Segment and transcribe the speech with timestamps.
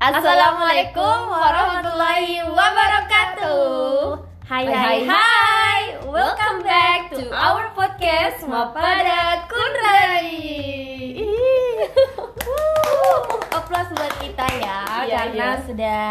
[0.00, 4.16] Assalamualaikum warahmatullahi wabarakatuh.
[4.48, 10.40] Hai hai hai, welcome back to our podcast Mapada Kunrai.
[13.52, 15.64] Applause buat kita ya, Iya, karena iya.
[15.68, 16.04] sudah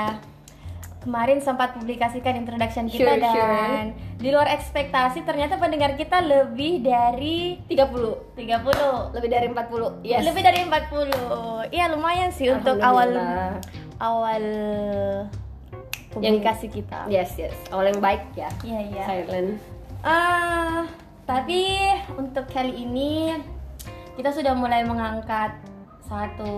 [0.99, 4.19] kemarin sempat publikasikan introduction kita Sure, dan sure.
[4.19, 10.43] di luar ekspektasi ternyata pendengar kita lebih dari 30 30 lebih dari 40 yes lebih
[10.43, 13.15] dari 40 Iya lumayan sih untuk awal.
[13.99, 14.43] Awal
[16.09, 17.05] publikasi kita.
[17.07, 17.53] yes yes.
[17.69, 18.49] Awal yang baik ya.
[18.61, 19.03] Iya iya.
[19.05, 19.51] Silent.
[19.99, 20.87] Ah,
[21.25, 23.35] Tapi untuk kali ini
[24.15, 25.51] Kita sudah mulai mengangkat
[26.01, 26.49] Satu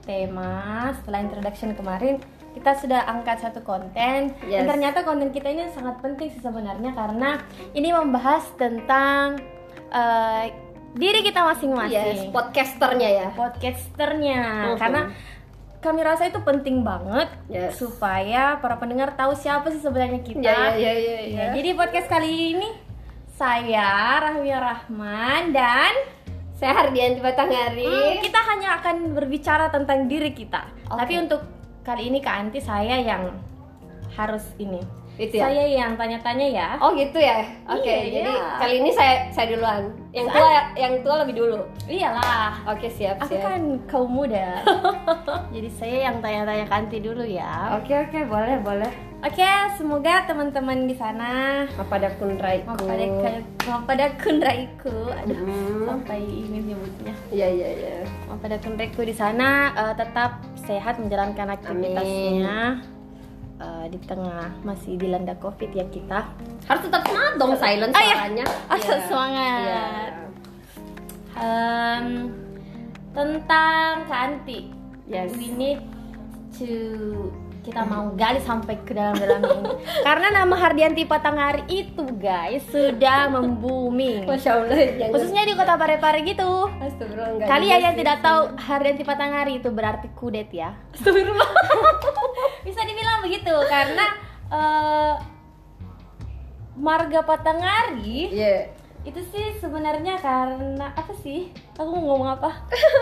[0.00, 0.88] tema.
[0.94, 2.22] Setelah introduction kemarin
[2.54, 4.30] Kita sudah angkat satu konten.
[4.30, 4.62] Dan Yes.
[4.64, 7.42] ternyata konten kita ini sangat penting sih sebenarnya Karena
[7.74, 9.42] ini membahas tentang
[9.90, 10.54] eh,
[10.88, 13.26] Diri kita yes masing-masing podcasternya ya.
[13.34, 14.40] Podcasternya.
[14.72, 14.78] Mhm.
[14.78, 15.02] karena
[15.78, 17.78] kami rasa itu penting banget Yes.
[17.78, 20.42] supaya para pendengar tahu siapa sih sebenarnya kita.
[20.42, 22.68] ya ya ya ya, Ya, jadi podcast kali ini
[23.30, 25.94] saya Rahmia Rahman dan
[26.52, 30.66] saya Hardianti Batanghari hmm, kita hanya akan berbicara tentang diri kita.
[30.90, 30.98] Oke.
[30.98, 31.40] Tapi untuk
[31.86, 33.30] kali ini Kak Anti saya yang
[34.12, 34.82] harus ini.
[35.18, 35.44] Itu ya?
[35.44, 36.68] Saya yang tanya-tanya ya.
[36.78, 38.48] oh gitu ya oke Iya, jadi iya.
[38.56, 42.54] kali ini saya saya duluan yang tua yang tua lebih dulu Iyalah.
[42.64, 44.62] oke siap Aku siap kan kaum muda.
[45.54, 47.74] jadi saya yang tanya-tanya Kak Anti dulu ya.
[47.74, 49.42] oke oke boleh boleh Oke,
[49.74, 53.02] semoga teman-teman di sana apa ada kunraiku pada
[53.82, 55.82] pada kunraiku, aduh Hmm.
[55.90, 57.10] sampai ini nyebutnya.
[57.34, 57.96] iya iya iya
[58.38, 62.78] pada kunraiku di sana eh, tetap sehat menjalankan aktivitasnya
[63.58, 66.30] eh, di tengah masih dilanda covid ya kita.
[66.64, 68.14] harus tetap semangat dong silent Oh, iya.
[68.14, 68.98] suaranya Harus Iya.
[69.04, 69.60] semangat.
[69.60, 69.86] Iya.
[71.34, 72.06] Em,
[73.10, 74.60] tentang Kak Anti,
[75.06, 75.32] Yes.
[75.32, 75.80] we need
[76.54, 76.72] to
[77.68, 79.72] kita mau gali sampai ke dalam-dalam ini.
[80.00, 86.24] Karena nama Hardianti Patanghari itu guys sudah membuming Masya Allah jangan khususnya di kota Parepare
[86.24, 86.72] gitu.
[86.80, 90.72] Astagfirullah enggak kalian yang tidak tahu Hardianti Patanghari itu berarti kudet ya.
[90.96, 91.50] Astagfirullah.
[92.66, 94.06] Bisa dibilang begitu karena
[94.48, 95.14] eh,
[96.78, 98.70] marga Patanghari Iya
[99.08, 101.48] itu sih sebenarnya karena apa sih?
[101.74, 102.50] Aku mau ngomong apa?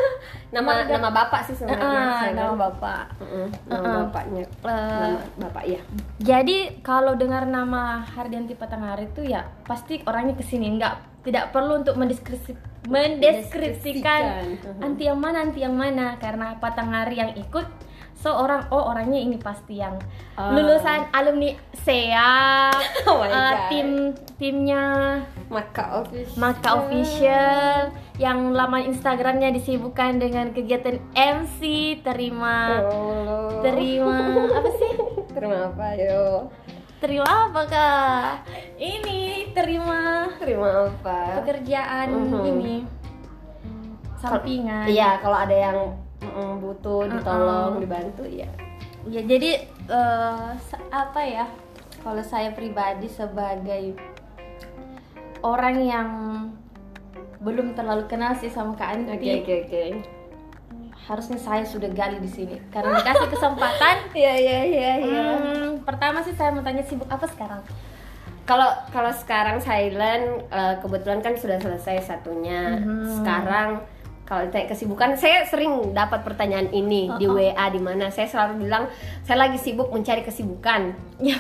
[0.55, 3.05] Nama nama bapak sih sebenarnya saya nama bapak.
[3.19, 3.97] Mm-mm, Nama Uh-uh.
[4.07, 4.43] bapaknya.
[4.47, 5.81] Eh, Nama bapak iya.
[6.17, 11.83] Jadi kalau dengar nama Hardianti Patanghari itu ya pasti orangnya ke sini nggak tidak perlu
[11.83, 12.55] untuk mendeskripsi,
[12.87, 14.23] mendeskripsikan
[14.79, 16.15] anti yang mana anti yang mana.
[16.17, 17.67] Karena Patanghari yang ikut
[18.17, 20.01] so orang oh orangnya ini pasti yang
[20.35, 20.51] Ah.
[20.51, 22.73] lulusan alumni SEA
[23.09, 23.57] Oh God.
[23.69, 23.89] tim
[24.35, 24.85] timnya
[25.47, 27.77] Maka official Maka official
[28.17, 31.61] yang lama Instagramnya disibukkan dengan kegiatan MC
[32.03, 33.61] terima Oh.
[33.61, 34.17] terima
[34.59, 34.93] apa sih
[35.31, 36.49] Terima apa yo
[36.97, 38.29] Terima apa kak?
[38.75, 42.41] Ini terima Terima apa pekerjaan Mhm.
[42.51, 42.77] ini
[44.17, 44.89] sampingan.
[44.89, 45.79] Iya kalau ada yang
[46.21, 47.83] mm, butuh ditolong Uh-uh.
[47.83, 48.49] dibantu ya
[49.07, 49.63] Ya jadi
[50.59, 51.47] sa- apa ya?
[52.03, 53.95] Kalau saya pribadi sebagai
[55.43, 56.09] orang yang
[57.39, 59.83] belum terlalu kenal sih sama Kak Anti, Oke oke oke
[61.07, 63.97] harusnya saya sudah gali di sini karena dikasih kesempatan.
[64.19, 64.35] Iya
[64.67, 67.63] iya Hmm, pertama sih saya mau tanya sibuk apa sekarang?
[68.43, 72.83] Kalau kalau sekarang silent eh, kebetulan kan sudah selesai satunya.
[72.83, 73.23] Mhm.
[73.23, 73.87] Sekarang
[74.27, 77.55] kalau ditanya kesibukan saya sering dapat pertanyaan ini di Uh-uh.
[77.55, 78.91] WA di mana saya selalu bilang
[79.23, 80.93] saya lagi sibuk mencari kesibukan.
[81.23, 81.39] Ya.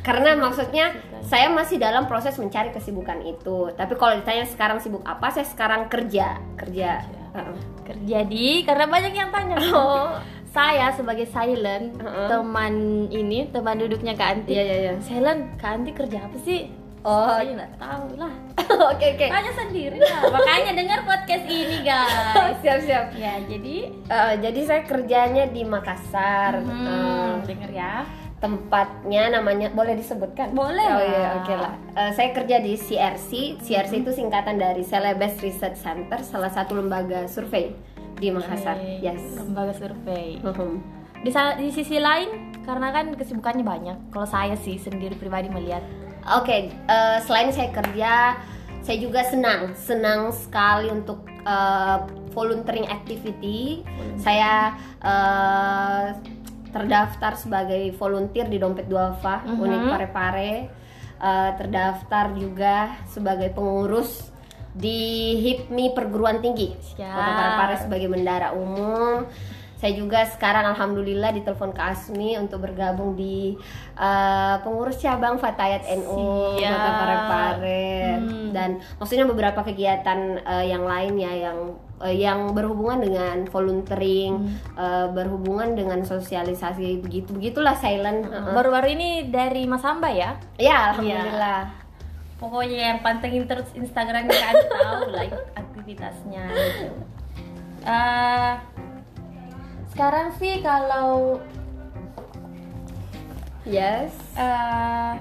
[0.00, 3.68] Karena maksudnya saya masih dalam proses mencari kesibukan itu.
[3.74, 7.04] Tapi kalau ditanya sekarang sibuk apa, saya sekarang kerja, kerja.
[7.30, 7.58] Uh-uh.
[7.86, 10.18] kerja di karena banyak yang tanya oh
[10.50, 12.26] saya sebagai silent Heeh.
[12.26, 14.92] teman ini teman duduknya Kak Anti Iya iya iya.
[14.98, 16.66] silent Kak Anti kerja apa sih
[17.00, 18.32] Oh, saya nggak tahu lah.
[18.92, 19.26] Oke oke.
[19.26, 20.20] tanya sendiri lah.
[20.30, 22.54] Makanya dengar podcast ini guys.
[22.62, 23.04] Siap siap.
[23.12, 26.60] ya jadi Eh, jadi saya kerjanya di Makassar.
[26.60, 27.94] hmm, Eh, denger ya.
[28.40, 30.56] tempatnya namanya boleh disebutkan?
[30.56, 31.74] Boleh oh iya oke lah.
[31.92, 37.24] Eh, saya kerja di CRC CRC itu singkatan dari Celebes Research Center salah satu lembaga
[37.26, 37.76] survei
[38.16, 38.76] di Makassar.
[38.76, 39.20] Oke, yes.
[39.36, 40.40] lembaga survei.
[40.40, 40.72] Mhm.
[41.20, 45.84] di, di sisi lain karena kan kesibukannya banyak kalau saya sih sendiri pribadi melihat
[46.36, 48.36] Oke, eh, selain saya kerja,
[48.80, 51.98] saya juga senang, senang sekali untuk eh,
[52.30, 53.82] volunteering activity.
[54.16, 56.06] Saya eh,
[56.70, 59.56] terdaftar sebagai volunteer di Dompet Duafa, Mhm.
[59.58, 60.52] Unit Parepare.
[61.20, 64.32] Eh, terdaftar juga sebagai pengurus
[64.72, 67.10] di HIPMI perguruan tinggi Siap.
[67.10, 69.26] Kota Parepare sebagai bendara umum
[69.80, 73.56] saya juga sekarang alhamdulillah ditelepon ke Asmi untuk bergabung di
[73.96, 76.60] uh, pengurus cabang Fatayat NU.
[76.60, 77.88] Kota Parepare
[78.20, 78.52] Hmm.
[78.52, 81.58] dan maksudnya beberapa kegiatan uh, yang lain ya yang
[81.96, 88.26] uh, yang berhubungan dengan volunteering, uh, berhubungan dengan sosialisasi begitu begitulah silent.
[88.28, 90.36] Baru-baru ini dari Mas Hamba ya?
[90.60, 91.70] Ya alhamdulillah.
[92.36, 96.88] Pokoknya yang pantengin terus Instagramnya kan tahu lah ikut aktivitasnya gitu.
[97.80, 98.52] Eh,
[99.90, 101.38] sekarang sih kalau
[103.62, 104.10] Yes.
[104.34, 105.14] eh,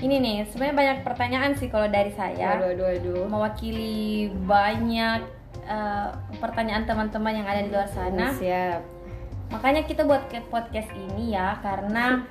[0.00, 3.24] ini nih sebenarnya banyak pertanyaan sih kalau dari saya Aduh aduh aduh.
[3.26, 5.20] mewakili banyak
[5.66, 6.08] eh,
[6.38, 8.30] pertanyaan teman-teman yang ada di luar sana.
[8.32, 8.80] Siap.
[9.50, 12.22] Makanya kita buat ke podcast ini ya karena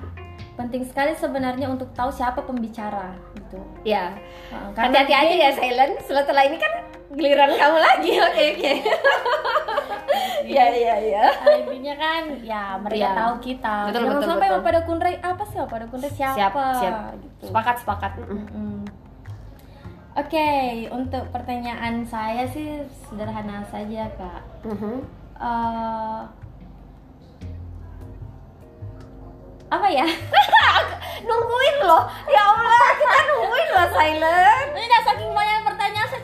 [0.56, 3.60] penting sekali sebenarnya untuk tahu siapa pembicara gitu.
[3.84, 4.16] Ya.
[4.48, 6.00] Uh, Hati-hati aja ya silent.
[6.00, 6.72] Setelah ini kan
[7.16, 8.12] giliran kamu lagi.
[8.22, 8.72] Oke oke.
[10.46, 11.24] Iya iya iya.
[11.26, 13.18] uh, intinya kan ya mereka Iya.
[13.18, 13.76] tahu kita.
[13.82, 14.62] Betul, Jangan betul, sampai betul.
[14.62, 16.94] pada kunrai apa sih pada kunrai siapa Siap siap.
[17.18, 17.42] gitu.
[17.50, 18.12] Sepakat sepakat.
[18.16, 18.38] Mm-mm.
[18.46, 18.76] Mm-mm.
[20.14, 20.48] Oke,
[20.88, 24.42] untuk pertanyaan saya sih sederhana saja kak.
[24.64, 24.94] Mhm.
[25.36, 26.20] Eh,
[29.66, 30.06] apa ya?
[31.28, 32.06] Nungguin loh.
[32.30, 34.68] Ya Allah kita nungguin loh silent.
[34.72, 35.60] Ini udah saking banyak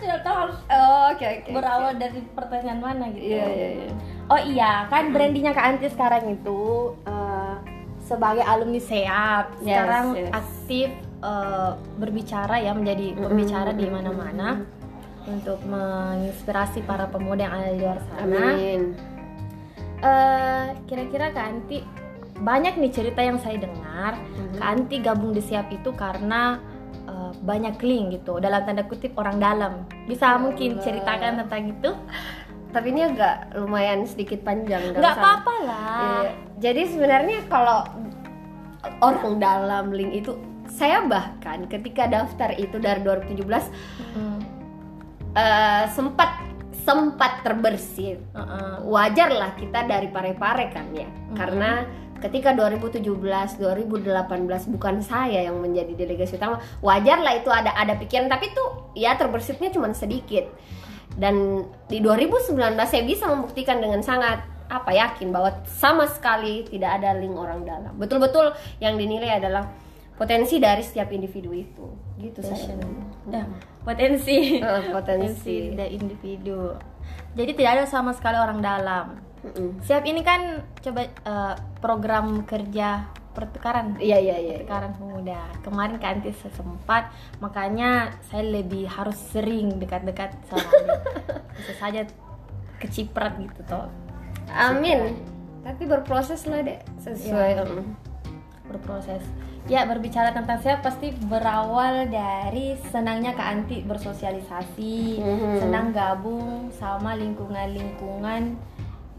[0.03, 1.51] tidak tahu harus Oh, Oke oke.
[1.51, 3.31] berawal dari pertanyaan mana gitu.
[3.31, 3.91] Iya iya iya.
[4.27, 6.63] Oh iya, kan brandingnya Kak Anti sekarang itu
[7.05, 7.55] eh,
[8.03, 10.31] sebagai alumni SEAP Yes, sekarang yes.
[10.33, 10.89] aktif
[11.21, 14.65] eh, berbicara ya menjadi pembicara di mana-mana
[15.23, 18.43] untuk menginspirasi para pemuda yang ada di luar sana.
[18.51, 18.83] Amin.
[20.03, 21.79] Eh, kira-kira Kak Anti
[22.35, 24.59] banyak nih cerita yang saya dengar Mhm.
[24.59, 26.59] Kak Anti gabung di SEAP itu karena
[27.35, 29.73] banyak link gitu dalam tanda kutip orang dalam
[30.05, 30.83] bisa Ya mungkin Allah.
[30.83, 31.91] ceritakan tentang itu
[32.69, 34.93] Tapi ini agak lumayan sedikit panjang.
[34.93, 36.31] nggak apa-apa lah Iya.
[36.59, 37.85] Jadi sebenarnya kalau
[38.99, 40.33] orang dalam link itu
[40.65, 43.69] saya bahkan ketika daftar itu dari 2017
[44.13, 44.39] Mm,
[45.35, 46.31] eh, sempat
[46.81, 48.19] sempat terbersit.
[48.33, 48.83] uh-uh.
[48.85, 51.07] Wajar lah kita dari pare-pare kan ya.
[51.33, 51.85] Karena
[52.23, 53.03] ketika 2017,
[53.59, 58.95] 2018 bukan saya yang menjadi delegasi utama, wajar lah itu ada ada pikiran tapi tuh
[58.95, 60.47] ya terbersitnya cuma sedikit.
[61.13, 62.57] Dan di 2019
[62.89, 67.93] saya bisa membuktikan dengan sangat apa yakin bahwa sama sekali tidak ada link orang dalam.
[68.01, 69.69] Betul-betul yang dinilai adalah
[70.17, 71.85] potensi dari setiap individu itu.
[72.17, 72.79] Gitu saya.
[73.29, 73.45] Ya,
[73.85, 75.75] potensi Eh, potensi.
[75.75, 76.73] dari individu
[77.33, 79.81] jadi tidak ada sama sekali orang dalam Mm-mm.
[79.81, 80.41] siap ini kan
[80.79, 84.57] coba eh, program kerja pertukaran Iya iya iya.
[84.61, 87.09] pertukaran pemuda kemarin kan Anti sempat
[87.39, 87.91] makanya
[88.23, 91.01] saya lebih harus sering dekat-dekat sama dia
[91.57, 92.01] bisa saja
[92.77, 93.89] keciprat gitu toh
[94.49, 95.17] Amin.
[95.63, 97.63] Tapi berproses lah dek sesuai.
[97.63, 97.85] mm.
[98.65, 99.23] berproses
[99.65, 105.55] ya berbicara tentang saya pasti berawal dari senangnya Kak Anti bersosialisasi Mhm.
[105.57, 108.59] senang gabung sama lingkungan-lingkungan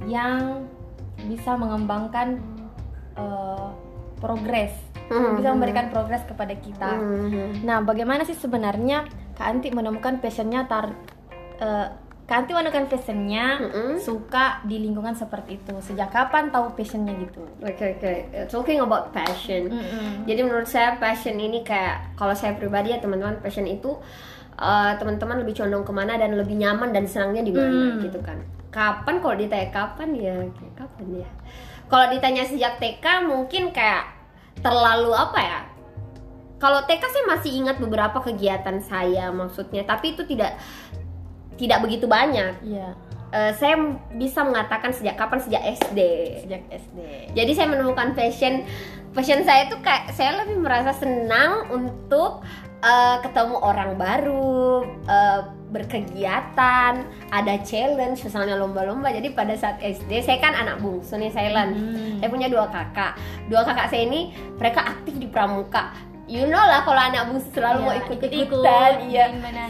[0.05, 0.65] yang
[1.19, 2.41] bisa mengembangkan
[3.13, 3.69] eh,
[4.17, 4.73] progres
[5.03, 5.35] Mhm.
[5.35, 7.61] bisa memberikan progres kepada kita Mhm.
[7.61, 9.03] nah bagaimana sih sebenarnya
[9.33, 10.95] Kak Anti menemukan passionnya tar
[11.55, 11.87] eh,
[12.23, 13.99] Kak Anti menemukan passionnya Mhm.
[13.99, 18.13] suka di lingkungan seperti itu sejak kapan tahu passionnya gitu Oke oke.
[18.47, 19.67] Talking about passion.
[19.69, 20.23] Mm-mm.
[20.23, 23.91] Jadi menurut saya passion ini kayak kalau saya pribadi ya teman-teman passion itu
[24.55, 28.01] uh, teman-teman lebih condong ke mana dan lebih nyaman dan senangnya di mana Hmm.
[28.01, 28.39] gitu kan.
[28.73, 31.29] Kapan kalau ditanya kapan ya kayak kapan ya.
[31.85, 34.09] Kalau ditanya sejak TK mungkin kayak
[34.65, 35.59] terlalu apa ya?
[36.57, 40.57] Kalau TK saya masih ingat beberapa kegiatan saya maksudnya, tapi itu tidak
[41.53, 42.57] tidak begitu banyak.
[42.65, 42.97] Iya,
[43.33, 45.99] Eh, saya bisa mengatakan sejak kapan sejak SD.
[46.45, 46.97] sejak SD.
[47.33, 48.61] Jadi saya menemukan passion
[49.09, 52.45] passion saya itu kayak saya lebih merasa senang untuk
[52.85, 55.41] eh, ketemu orang baru, eh,
[55.73, 56.93] berkegiatan,
[57.29, 59.09] ada challenge, misalnya lomba-lomba.
[59.09, 61.73] Jadi pada saat SD saya kan anak bungsu nih Thailand.
[61.73, 62.21] Hmm.
[62.21, 63.17] Saya punya dua kakak.
[63.49, 65.91] Dua kakak saya ini mereka aktif di pramuka.
[66.23, 68.91] You know lah kalau anak bungsu selalu Iya, mau ikut-ikutan.
[68.95, 69.25] ikut-ikut, Iya.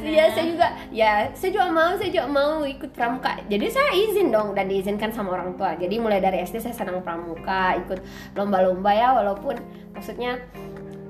[0.06, 4.30] Iya, saya juga ya saya juga mau saya juga mau ikut pramuka jadi saya izin
[4.30, 7.98] dong dan diizinkan sama orang tua jadi mulai dari SD saya senang pramuka ikut
[8.38, 9.58] lomba-lomba ya walaupun
[9.98, 10.38] maksudnya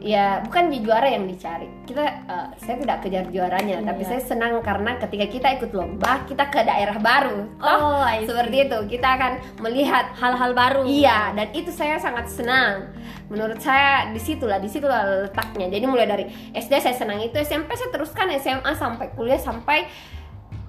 [0.04, 3.88] ya bukan di juara yang dicari kita eh, saya tidak kejar juaranya Iya.
[3.88, 8.28] tapi saya senang karena ketika kita ikut lomba kita ke daerah baru Oh, see.
[8.28, 9.32] seperti itu kita akan
[9.64, 10.84] melihat hal-hal baru.
[10.84, 12.92] Iya, dan itu saya sangat senang.
[13.32, 15.72] Menurut saya di situlah, di situlah letaknya.
[15.72, 19.88] Jadi mulai dari SD saya senang itu, SMP saya teruskan SMA sampai kuliah sampai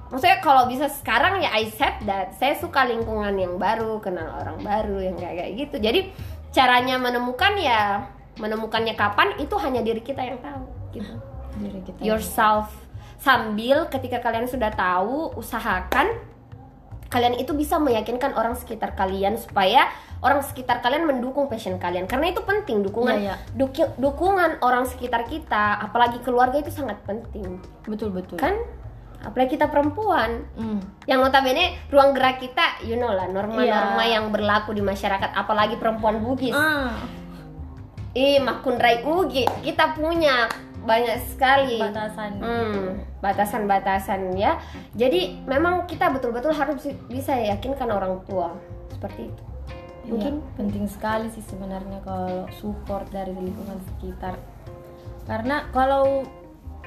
[0.08, 4.62] maksudnya kalau bisa sekarang ya I said that saya suka lingkungan yang baru kenal orang
[4.62, 6.00] baru yang kayak kayak gitu jadi
[6.54, 11.14] caranya menemukan ya menemukannya kapan itu hanya diri kita yang tahu gitu.
[11.62, 12.74] Diri kita yourself.
[13.16, 16.10] Sambil ketika kalian sudah tahu usahakan
[17.08, 19.86] kalian itu bisa meyakinkan orang sekitar kalian supaya
[20.18, 22.10] orang sekitar kalian mendukung passion kalian.
[22.10, 23.38] Karena itu penting dukungan iya.
[23.54, 27.62] duki- dukungan orang sekitar kita apalagi keluarga itu sangat penting.
[27.86, 28.34] Betul betul.
[28.34, 28.58] Kan?
[29.22, 30.42] Apalagi kita perempuan.
[30.58, 30.82] Hmm.
[31.06, 34.18] yang notabene ruang gerak kita you know lah norma-norma Iya.
[34.18, 36.50] yang berlaku di masyarakat apalagi perempuan Bugis.
[36.50, 36.98] Ah,
[38.14, 40.46] ih makun rai ugi kita punya
[40.80, 44.60] banyak sekali batasan Hmm, batasan-batasan ya.
[44.92, 48.52] Jadi memang kita betul-betul harus bi- bisa yakinkan orang tua
[48.88, 49.42] seperti itu.
[50.04, 54.36] Iya, Mungkin penting sekali sih sebenarnya kalau support dari lingkungan sekitar
[55.24, 56.28] karena kalau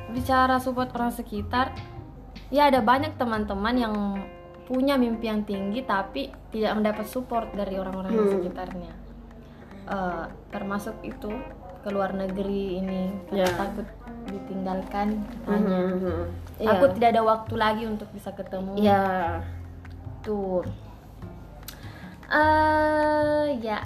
[0.08, 1.74] bicara support orang sekitar
[2.48, 3.96] ya ada banyak teman-teman yang
[4.64, 8.30] punya mimpi yang tinggi tapi tidak mendapat support dari orang-orang Hmm.
[8.32, 8.94] sekitarnya
[9.88, 11.32] Eh, termasuk itu
[11.80, 13.48] ke luar negeri ini Ya.
[13.48, 13.88] takut
[14.28, 16.20] ditinggalkan katanya Mhm.
[16.60, 16.96] takut Iya.
[17.00, 19.40] tidak ada waktu lagi untuk bisa ketemu Iya.
[20.20, 20.68] Tuh.
[22.28, 23.80] Eh ya.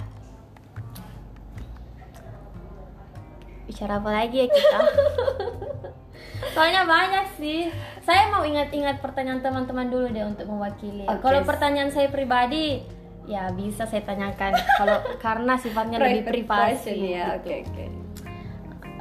[3.62, 4.78] Bicara apa lagi ya kita?
[6.54, 7.70] Soalnya banyak sih.
[8.02, 11.06] Saya mau ingat-ingat pertanyaan teman-teman dulu deh untuk mewakili.
[11.06, 11.22] Oke.
[11.22, 12.82] Kalau pertanyaan saya pribadi,
[13.24, 14.52] ya bisa saya tanyakan.
[14.76, 17.12] Kalau karena sifatnya lebih privasi.
[17.12, 17.38] ya.
[17.38, 17.48] gitu.
[17.48, 17.84] Oke, oke.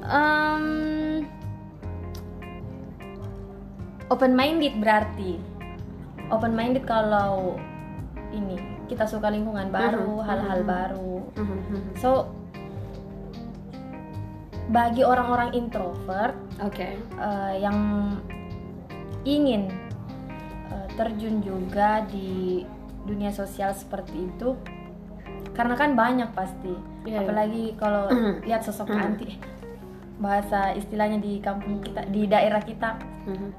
[0.01, 0.65] Em,
[4.07, 5.39] open minded berarti
[6.27, 7.55] open minded kalau
[8.29, 10.67] ini kita suka lingkungan baru Mhm, hal-hal mhm.
[10.67, 11.79] baru Mhm.
[11.95, 12.27] so
[14.67, 16.95] bagi orang-orang introvert Oke.
[16.97, 17.79] eh, yang
[19.23, 19.67] ingin
[20.67, 22.63] eh, terjun juga di
[23.03, 24.55] dunia sosial seperti itu
[25.51, 26.71] karena kan banyak pasti
[27.03, 27.19] Iya, iya.
[27.21, 28.07] apalagi kalau
[28.41, 29.01] lihat sosok Mhm.
[29.01, 29.29] anti
[30.21, 32.93] bahasa istilahnya di kampung kita di daerah kita
[33.25, 33.49] Mhm.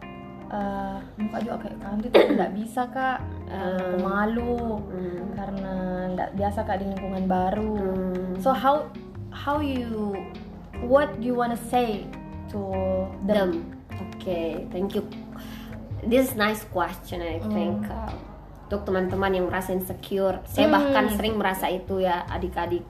[0.53, 3.19] eh, muka juga kayak kanti tapi nggak bisa kak
[3.49, 3.97] Ah.
[3.97, 5.33] pemalu Hmm.
[5.33, 5.75] karena
[6.13, 8.37] nggak biasa kak di lingkungan baru Hmm.
[8.39, 8.85] so how
[9.33, 10.13] how you
[10.85, 12.05] what do you wanna say
[12.49, 12.61] to
[13.25, 13.73] them, them.
[14.13, 15.03] Oke, thank you.
[16.05, 17.87] This is nice question I think.
[17.87, 18.13] Uh,
[18.73, 20.81] untuk teman-teman yang merasa insecure, saya Hmm.
[20.81, 22.81] bahkan sering merasa itu ya adik-adik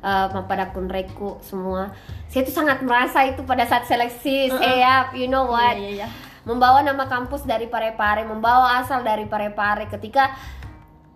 [0.00, 1.92] uh, pada kunreku semua.
[2.32, 5.76] Saya tuh sangat merasa itu pada saat seleksi saya, you know what?
[5.76, 6.08] Iya, iya, iya.
[6.48, 10.32] Membawa nama kampus dari Parepare, membawa asal dari Parepare ketika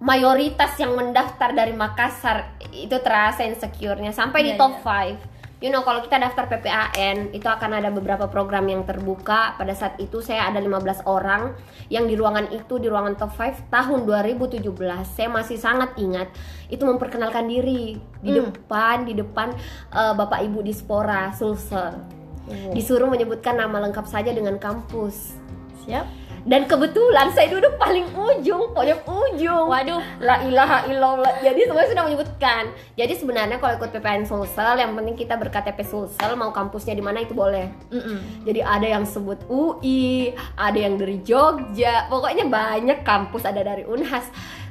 [0.05, 5.17] mayoritas yang mendaftar dari Makassar itu terasa insecure-nya sampai di Iya, top iya.
[5.17, 5.30] 5
[5.61, 9.61] You know kalau kita daftar PPAN itu akan ada beberapa program yang terbuka.
[9.61, 11.53] Pada saat itu saya ada 15 orang
[11.93, 14.65] yang di ruangan itu di ruangan top 5 tahun 2017
[15.05, 16.33] saya masih sangat ingat
[16.73, 18.01] itu memperkenalkan diri.
[18.25, 18.49] Di Hmm.
[18.49, 19.53] depan di depan
[19.93, 22.21] eh, Bapak Ibu Dispora Sulsel.
[22.51, 22.73] Oh.
[22.75, 25.39] disuruh menyebutkan nama lengkap saja dengan kampus.
[25.87, 31.41] Siap dan kebetulan saya duduk paling ujung pojok ujung waduh La ilaha illallah.
[31.41, 32.69] Jadi semua sudah menyebutkan.
[32.95, 37.21] Jadi sebenarnya kalau ikut PPN Sulsel, yang penting kita berKTP Sulsel, mau kampusnya di mana
[37.21, 37.69] itu boleh.
[37.89, 38.45] Mm-mm.
[38.45, 44.25] Jadi ada yang sebut UI, ada yang dari Jogja, pokoknya banyak kampus ada dari Unhas.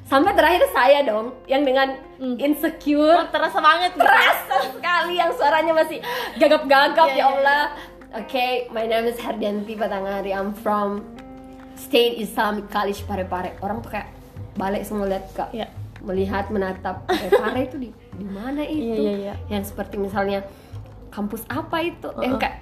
[0.05, 2.35] Sampai terakhir saya dong, yang dengan Hmm.
[2.35, 4.01] insecure, Oh, terasa banget gitu.
[4.01, 6.01] terasa sekali yang suaranya masih
[6.35, 7.63] gagap-gagap Iya, ya iya, Allah.
[8.17, 10.33] Oke, my name is Hardianti Patangari.
[10.33, 11.05] I'm from
[11.79, 13.55] State Islamic College Parepare.
[13.63, 14.11] Orang tuh kayak
[14.53, 15.71] balik semua lihat kak, Iya.
[16.03, 18.83] melihat menatap Parepare itu di di mana itu?
[18.83, 19.33] Iya, iya, iya.
[19.47, 20.43] Yang seperti misalnya
[21.09, 22.11] kampus apa itu?
[22.11, 22.19] Uh-uh.
[22.19, 22.57] Yang kayak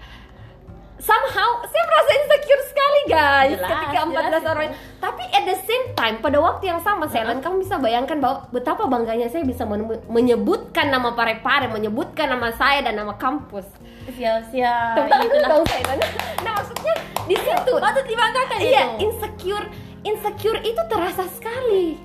[1.00, 4.50] somehow saya merasa insecure sekali guys Jelas, ketika 14 jelas itu.
[4.50, 8.50] orang tapi at the same time pada waktu yang sama Selen kamu bisa bayangkan bahwa
[8.50, 13.66] betapa bangganya saya bisa men- menyebutkan nama Parepare menyebutkan nama saya dan nama kampus
[14.10, 15.50] siap siap Tepuk tangan Itulah.
[15.52, 16.00] dong Selen
[16.40, 19.68] nah maksudnya di situ patut dibanggakan iya itu insecure
[20.02, 22.00] insecure itu terasa sekali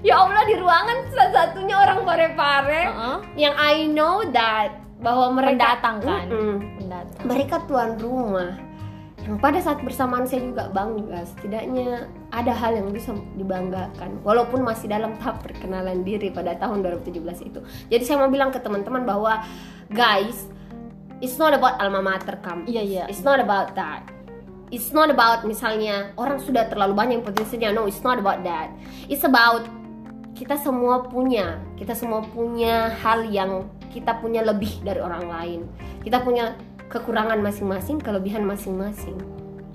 [0.00, 3.16] ya Allah di ruangan satu-satunya orang Parepare Uh-uh.
[3.34, 6.56] yang I know that bahwa mereka pendatang kan Mm-mm.
[6.82, 8.68] Pendatang mereka tuan rumah
[9.28, 11.20] yang pada saat bersamaan saya juga bangga.
[11.36, 17.50] Setidaknya ada hal yang bisa dibanggakan walaupun masih dalam tahap perkenalan diri pada tahun 2017
[17.52, 17.60] itu.
[17.92, 19.44] Jadi saya mau bilang ke teman-teman bahwa
[19.92, 20.48] guys
[21.20, 23.04] it's not about alma mater kamu iya iya.
[23.12, 24.08] It's not about that.
[24.72, 27.68] It's not about misalnya orang sudah terlalu banyak yang potensinya.
[27.76, 28.72] No it's not about that.
[29.12, 29.68] It's about
[30.32, 35.60] kita semua punya kita semua punya hal yang kita punya lebih dari orang lain
[36.00, 36.54] kita punya
[36.86, 39.18] kekurangan masing-masing kelebihan masing-masing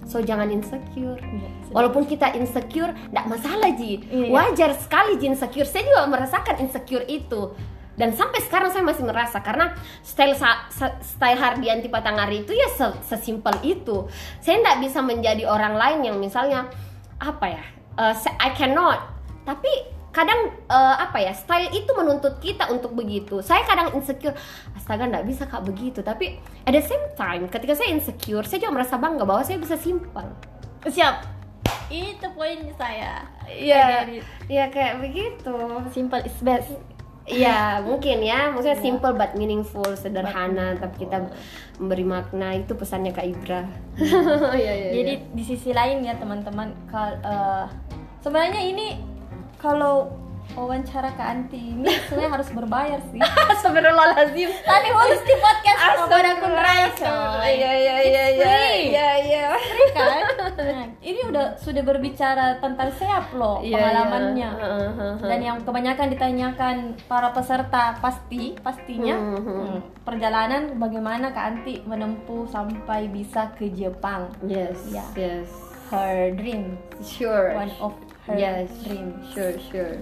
[0.04, 1.74] so jangan insecure Iya, sudah.
[1.74, 4.04] Walaupun kita insecure, tidak masalah Ji.
[4.04, 4.30] Iya.
[4.30, 5.64] Wajar sekali Ji insecure.
[5.64, 7.56] Saya juga merasakan insecure itu.
[7.96, 10.36] Dan sampai sekarang saya masih merasa karena style
[11.00, 14.06] style Hardianti Patangari itu ya se- sesimpel itu.
[14.38, 16.68] Saya tidak bisa menjadi orang lain yang misalnya
[17.18, 17.64] apa ya?
[18.14, 19.00] se- I cannot.
[19.46, 19.72] Tapi
[20.14, 21.34] kadang eh, apa ya?
[21.34, 23.42] Style itu menuntut kita untuk begitu.
[23.42, 24.38] Saya kadang insecure.
[24.78, 26.00] Astaga, tidak bisa kak begitu.
[26.00, 29.76] Tapi at the same time, ketika saya insecure, saya juga merasa bangga bahwa saya bisa
[29.76, 30.30] simple.
[30.84, 31.24] siap
[31.88, 34.18] itu poin saya Iya, Jadi,
[34.52, 35.56] iya kayak begitu.
[35.92, 36.76] simple is best
[37.24, 38.52] Iya, mungkin ya.
[38.52, 41.32] Maksudnya simple but meaningful, sederhana, tapi kita
[41.80, 43.64] memberi makna itu pesannya Kak Ibra.
[44.60, 44.90] Iya, iya.
[44.92, 47.66] Jadi di sisi lain ya teman-teman, kal eh,
[48.20, 49.00] sebenarnya ini
[49.64, 50.12] kalau
[50.54, 53.20] wawancara ke Anti ini sebenarnya harus berbayar sih.
[53.56, 54.52] Astagfirullahalazim.
[54.52, 56.52] Tadi harus di podcast kepada Kun.
[56.54, 57.96] Iya, iya, iya,
[58.28, 58.44] iya.
[58.44, 58.82] free.
[58.92, 59.44] Iya, iya.
[59.96, 60.24] kan?
[60.54, 64.50] Nah, ini udah sudah berbicara tentang seap loh Iya, pengalamannya.
[64.54, 64.62] iya.
[64.62, 65.16] Heeh, heeh.
[65.24, 66.76] Dan yang kebanyakan ditanyakan
[67.08, 69.40] para peserta pasti pastinya Mhm.
[69.40, 74.28] hmm, perjalanan bagaimana Kak Anti menempuh sampai bisa ke Jepang.
[74.44, 75.04] Yes, Iya.
[75.16, 75.48] yes.
[75.90, 77.54] Her dream, Sure.
[77.54, 77.94] one of
[78.28, 78.70] her Yes.
[78.84, 79.14] dream.
[79.32, 80.00] Sure, sure.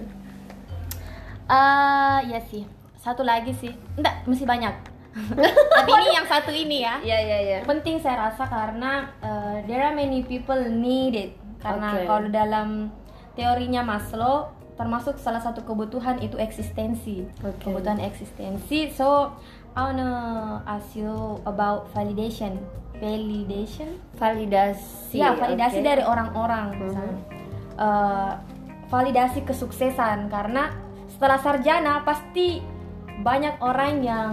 [1.46, 2.62] Eh, ya sih.
[2.96, 3.74] Satu lagi sih.
[3.98, 4.74] Enggak, masih banyak.
[5.76, 6.96] Tapi ini yang satu ini ya.
[7.04, 7.58] Iya, iya, iya.
[7.68, 12.08] penting saya rasa karena uh, there are many people need it karena Oke.
[12.08, 12.68] kalau dalam
[13.36, 17.60] teorinya Maslow termasuk salah satu kebutuhan itu eksistensi Oke.
[17.60, 19.30] kebutuhan eksistensi so
[19.76, 20.10] I wanna
[20.64, 22.56] ask you about validation
[22.96, 25.20] validation Validasi.
[25.20, 25.86] ya validasi oke.
[25.86, 27.20] dari orang-orang misalnya
[27.76, 28.36] Uh,
[28.92, 30.28] validasi kesuksesan.
[30.28, 30.68] Karena
[31.08, 32.60] setelah sarjana pasti
[33.24, 34.30] banyak orang yang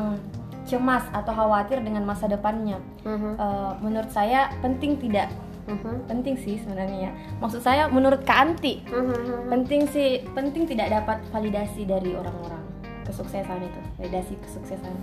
[0.67, 2.77] cemas atau khawatir dengan masa depannya.
[3.01, 5.31] Mhm, Eh, menurut saya penting tidak?
[5.65, 7.11] Mhm, penting sih sebenarnya ya.
[7.41, 9.49] Maksud saya menurut Kak Anti mhm.
[9.49, 12.61] penting sih penting tidak dapat validasi dari orang-orang
[13.05, 14.93] kesuksesan itu validasi kesuksesan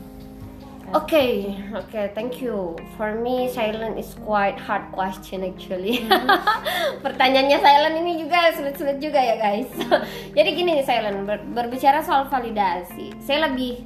[0.86, 2.78] Okay, okay, thank you.
[2.94, 6.06] For me, silent is quite hard question actually.
[7.04, 9.66] Pertanyaannya silent ini juga sulit-sulit juga ya guys.
[10.36, 13.82] Jadi gini nih silent, ber- berbicara soal validasi, saya lebih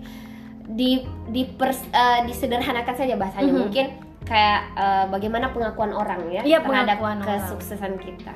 [0.68, 3.58] di di pers- eh, disederhanakan saja bahasanya Mhm.
[3.58, 3.86] mungkin
[4.22, 7.28] kayak eh, bagaimana pengakuan orang ya Iya, terhadap pengakuan orang.
[7.40, 8.34] kesuksesan kita.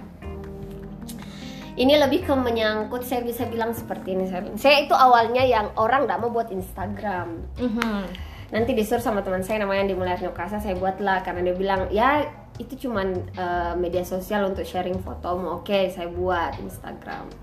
[1.74, 4.56] Ini lebih ke menyangkut saya bisa bilang seperti ini silent.
[4.56, 8.32] Saya itu awalnya yang orang nggak mau buat Instagram Mhm.
[8.54, 11.26] Nanti disuruh sama teman saya namanya di Mulai Nukasa saya buatlah.
[11.26, 12.22] Karena dia bilang ya
[12.62, 15.58] itu cuman eh, media sosial untuk sharing fotomu.
[15.58, 17.34] Oke saya buat Instagram.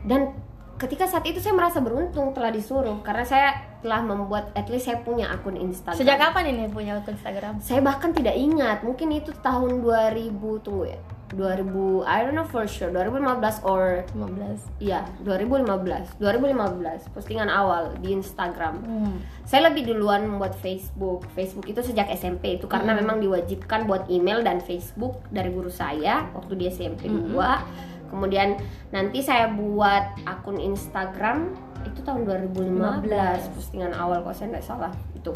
[0.00, 0.32] Dan
[0.80, 3.48] ketika saat itu saya merasa beruntung telah disuruh karena saya
[3.84, 6.00] telah membuat at least saya punya akun Instagram.
[6.00, 7.60] Sejak kapan ini punya akun Instagram?
[7.60, 8.80] Saya bahkan tidak ingat.
[8.80, 14.82] Mungkin itu tahun 2000 tunggu ya 2000 I don't know for sure 2015 or 15
[14.82, 19.14] ya 2015 2015 postingan awal di Instagram hmm.
[19.46, 21.26] saya lebih duluan membuat Facebook.
[21.34, 26.28] Facebook itu sejak SMP itu karena memang diwajibkan buat email dan Facebook dari guru saya
[26.32, 28.10] waktu di SMP 2.
[28.10, 28.58] Kemudian
[28.90, 31.54] nanti saya buat akun Instagram
[31.86, 35.30] itu tahun 2015 postingan awal kalau saya nggak salah itu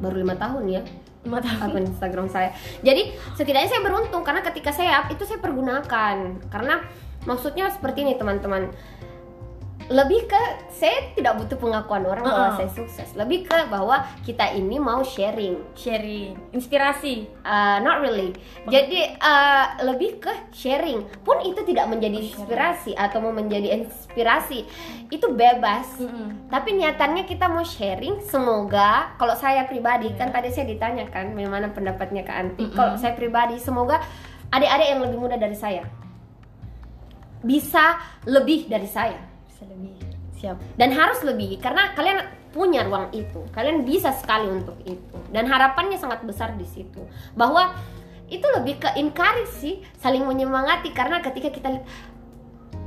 [0.00, 0.82] baru lima tahun ya.
[1.32, 2.52] Akun Instagram saya.
[2.84, 6.16] Jadi setidaknya saya beruntung karena ketika saya up itu saya pergunakan.
[6.52, 6.84] Karena
[7.24, 8.68] maksudnya seperti ini teman-teman
[9.92, 10.42] lebih ke
[10.72, 12.58] saya tidak butuh pengakuan orang bahwa Uh-uh.
[12.60, 13.08] saya sukses.
[13.12, 15.60] Lebih ke bahwa kita ini mau sharing.
[15.76, 16.36] Sharing.
[16.56, 17.28] Inspirasi.
[17.44, 18.32] Uh, not really.
[18.68, 21.04] Jadi uh, lebih ke sharing.
[21.20, 24.64] Pun itu tidak menjadi inspirasi atau mau menjadi inspirasi.
[25.12, 25.86] Itu bebas.
[26.00, 26.48] Mm-mm.
[26.50, 32.22] tapi niatannya kita mau sharing semoga kalau saya pribadi kan tadi saya ditanyakan bagaimana pendapatnya
[32.24, 32.64] ke Anti.
[32.72, 34.00] Kalau saya pribadi semoga
[34.54, 35.84] adik-adik yang lebih muda dari saya
[37.44, 39.33] bisa lebih dari saya
[39.64, 39.94] bisa lebih
[40.36, 40.56] siap.
[40.76, 42.18] Dan harus lebih karena kalian
[42.52, 43.42] punya ruang itu.
[43.50, 45.16] Kalian bisa sekali untuk itu.
[45.32, 47.02] Dan harapannya sangat besar di situ.
[47.34, 47.74] Bahwa
[48.28, 50.92] itu lebih ke encourage sih saling menyemangati.
[50.92, 51.82] Karena ketika kita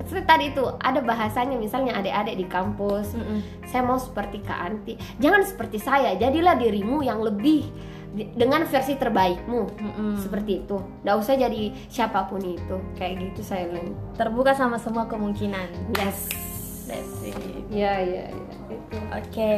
[0.08, 3.42] seperti tadi itu ada bahasanya misalnya adik-adik di kampus Mm-mm.
[3.66, 4.94] saya mau seperti Kak Anti.
[5.20, 7.68] Jangan seperti saya jadilah dirimu yang lebih
[8.16, 9.62] dengan versi terbaikmu.
[9.68, 10.14] Mm-mm.
[10.22, 10.80] seperti itu.
[11.04, 12.78] Nggak usah jadi siapa pun itu.
[12.96, 13.68] Kayak gitu saya
[14.16, 15.98] terbuka sama semua kemungkinan.
[16.00, 16.48] Yes
[16.88, 17.36] That's it.
[17.70, 19.56] ya ya ya itu Oke.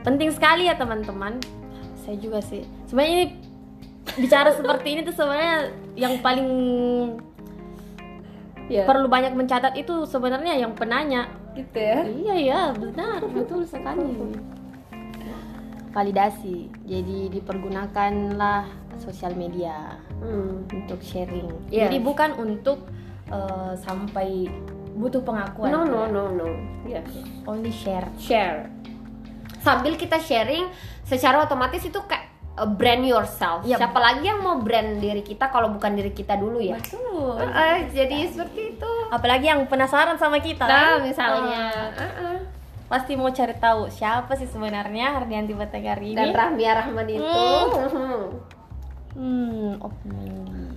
[0.00, 1.40] Penting sekali ya teman-teman.
[1.98, 2.64] Saya juga sih.
[2.84, 3.26] Sebenarnya ini
[4.16, 5.56] bicara seperti ini tuh sebenarnya
[5.94, 6.48] yang paling
[8.66, 11.26] ya perlu banyak mencatat itu sebenarnya yang penanya.
[11.50, 14.06] gitu ya Iya ya, benar, betul sekali.
[15.90, 16.70] validasi.
[16.86, 20.62] Jadi dipergunakanlah sosial media Hmm.
[20.70, 21.50] untuk sharing.
[21.66, 21.90] Yes.
[21.90, 22.86] Jadi bukan untuk
[23.26, 24.46] eh, sampai
[25.00, 25.72] butuh pengakuan.
[25.72, 26.48] No no no no.
[26.84, 27.08] Yes.
[27.42, 28.06] Only share.
[28.16, 28.68] Share.
[29.58, 30.68] Sambil kita sharing,
[31.02, 33.64] secara otomatis itu kayak uh, brand yourself.
[33.64, 33.76] Yep.
[33.76, 36.76] Siapa lagi yang mau brand diri kita kalau bukan diri kita dulu ya?
[36.76, 37.36] Betul.
[37.36, 38.92] Uh, jadi seperti itu.
[39.08, 40.64] Apalagi yang penasaran sama kita.
[40.64, 41.04] Nah, kan?
[41.04, 42.36] misalnya Ah, uh-uh.
[42.86, 46.18] pasti mau cari tahu siapa sih sebenarnya Hardianti Batagari ini.
[46.18, 47.24] dan Rahmia Rahman itu.
[47.24, 48.22] Hmm.
[49.10, 50.69] Hmm, opening.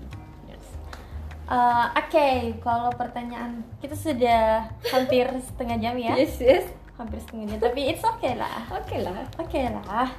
[1.53, 2.29] Eh, Oke,
[2.65, 6.65] kalau pertanyaan kita sudah hampir setengah jam ya, Yes yes.
[6.97, 7.57] hampir setengah jam.
[7.61, 9.21] Tapi it's okay lah, Oke lah.
[9.37, 10.09] oke lah.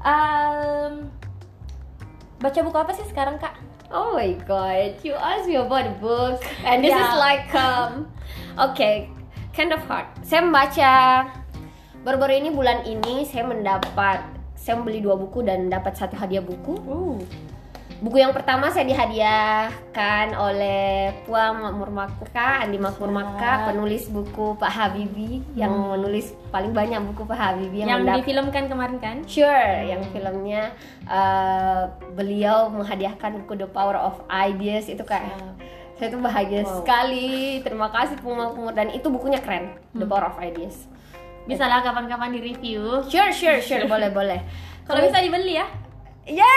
[0.00, 1.10] Em,
[2.38, 3.58] baca buku apa sih sekarang kak?
[3.90, 7.18] Oh my god, you asked me about the book and this is Yeah.
[7.18, 8.06] like um
[8.54, 9.10] okay,
[9.50, 10.06] kind of hard.
[10.22, 11.26] Saya membaca
[12.06, 14.22] baru-baru ini bulan ini saya mendapat
[14.54, 16.78] saya membeli dua buku dan dapat satu hadiah buku.
[16.86, 17.18] Uh,
[18.00, 24.72] Buku yang pertama saya dihadiahkan oleh Puan Makmur Maka, Andi Makmur Maka, penulis buku Pak
[24.72, 29.16] Habibie yang menulis paling banyak buku Pak Habibie yang, yang difilmkan kemarin kan?
[29.28, 30.72] Sure, yang filmnya
[31.04, 35.36] uh, beliau menghadiahkan buku The Power of Ideas itu kayak
[36.00, 36.80] saya tuh bahagia Wow.
[36.80, 37.60] sekali.
[37.60, 40.88] Terima kasih Puma dan itu bukunya keren, The Power of Ideas.
[41.44, 43.04] Bisa lah kapan-kapan di review.
[43.12, 44.40] Sure, sure, sure, boleh, boleh.
[44.88, 45.68] Kalau bisa dibeli ya?
[46.28, 46.54] Ya,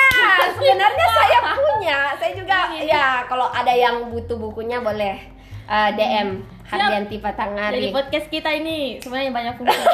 [0.54, 1.97] sebenarnya saya punya.
[2.19, 5.17] Saya juga ya kalau ada yang butuh bukunya boleh
[5.65, 7.86] uh, DM Hardianti Jadi Patangari.
[7.91, 9.80] podcast kita ini sebenarnya banyak fungsi.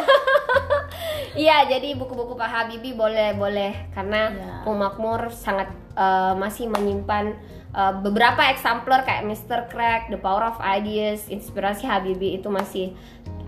[1.38, 4.66] Iya, jadi buku-buku Pak Habibie boleh boleh karena Ya.
[4.66, 7.38] Pung Makmur sangat uh, masih menyimpan
[7.72, 9.70] uh, beberapa eksemplar kayak Mr.
[9.70, 12.98] Crack, The Power of Ideas, Inspirasi Habibie itu masih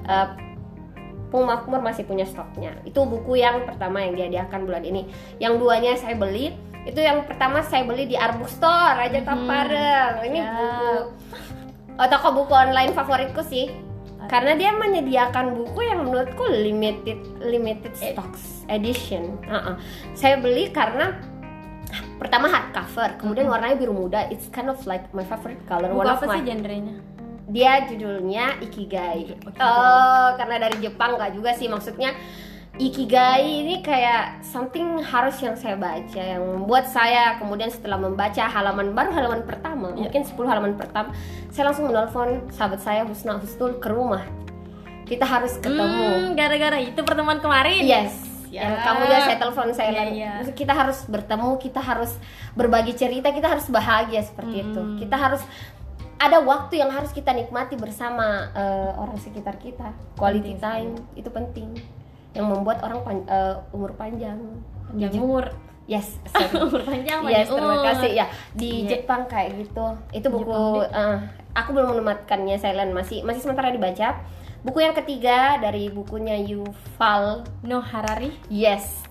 [0.05, 0.29] uh,
[1.31, 2.75] Pung Makmur masih punya stoknya.
[2.83, 5.07] Itu buku yang pertama yang dihadiahkan bulan ini.
[5.39, 6.51] Yang duanya saya beli.
[6.83, 10.27] Itu yang pertama saya beli di Arbook Store Raja Tapareng.
[10.27, 10.51] Ini Ya.
[11.95, 13.71] buku oh, toko buku online favoritku sih.
[14.27, 19.39] Karena dia menyediakan buku yang menurutku limited limited stocks edition.
[19.47, 19.79] Uh-uh.
[20.13, 21.15] Saya beli karena
[22.21, 24.29] pertama hardcover, kemudian warnanya biru muda.
[24.29, 25.89] It's kind of like my favorite color.
[25.91, 26.95] Buku one of apa my sih genrenya?
[27.49, 29.33] Dia judulnya Ikigai.
[29.33, 29.57] Ikigai.
[29.61, 32.13] Oh, karena dari Jepang nggak juga sih maksudnya
[32.79, 38.95] Ikigai ini kayak something harus yang saya baca yang membuat saya kemudian setelah membaca halaman
[38.95, 40.07] baru halaman pertama Iya.
[40.07, 41.09] mungkin 10 halaman pertama
[41.51, 44.23] saya langsung menelpon sahabat saya Husna Husnul ke rumah
[45.03, 47.83] kita harus ketemu Hmm, gara-gara itu pertemuan kemarin.
[47.83, 48.15] Yes.
[48.47, 48.63] Ya.
[48.67, 50.31] Yang kamu dia saya telepon saya iya.
[50.39, 52.11] "Maksud kita harus bertemu, kita harus
[52.55, 54.79] berbagi cerita, kita harus bahagia seperti itu.
[54.79, 54.95] Hmm.
[54.95, 55.43] Kita harus
[56.21, 59.89] ada waktu yang harus kita nikmati bersama eh, orang sekitar kita.
[60.13, 61.69] Quality Penting time itu penting.
[62.31, 64.37] Yang membuat orang pan- eh, umur panjang.
[64.87, 65.49] Panjang umur.
[65.89, 66.21] Yes,
[66.55, 67.85] umur panjang Yes, panjang terima umur.
[67.89, 68.25] kasih ya.
[68.53, 68.89] Di Iya.
[68.95, 69.85] Jepang kayak gitu.
[70.13, 70.53] Itu buku
[70.85, 71.17] eh,
[71.51, 74.21] aku belum menematkannya Silent masih masih sementara dibaca.
[74.61, 78.29] Buku yang ketiga dari bukunya Yuval No Harari.
[78.47, 79.01] Yes.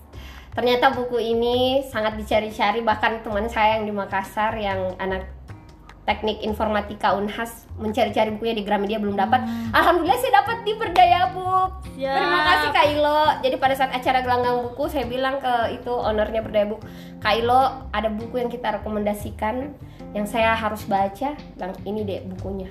[0.50, 5.26] Ternyata buku ini sangat dicari-cari bahkan teman saya yang di Makassar yang anak
[6.08, 9.44] teknik informatika Unhas mencari-cari bukunya di Gramedia belum dapat.
[9.72, 11.84] Alhamdulillah saya dapat di Berdaya Book.
[11.96, 12.16] Siap.
[12.16, 13.20] Terima kasih Kak Ilo.
[13.44, 16.82] Jadi pada saat acara gelanggang buku saya bilang ke itu ownernya Berdaya Book,
[17.20, 19.72] Kak Ilo ada buku yang kita rekomendasikan
[20.16, 21.36] yang saya harus baca.
[21.56, 22.68] Bilang ini deh bukunya.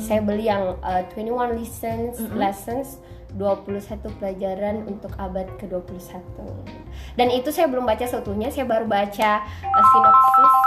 [0.00, 3.04] Saya beli yang uh, 21 lessons lessons
[3.36, 6.22] 21 pelajaran untuk abad ke-21.
[7.18, 10.63] Dan itu saya belum baca seutuhnya, saya baru baca uh, sinopsis.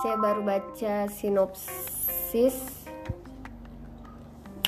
[0.00, 2.56] Saya baru baca sinopsis.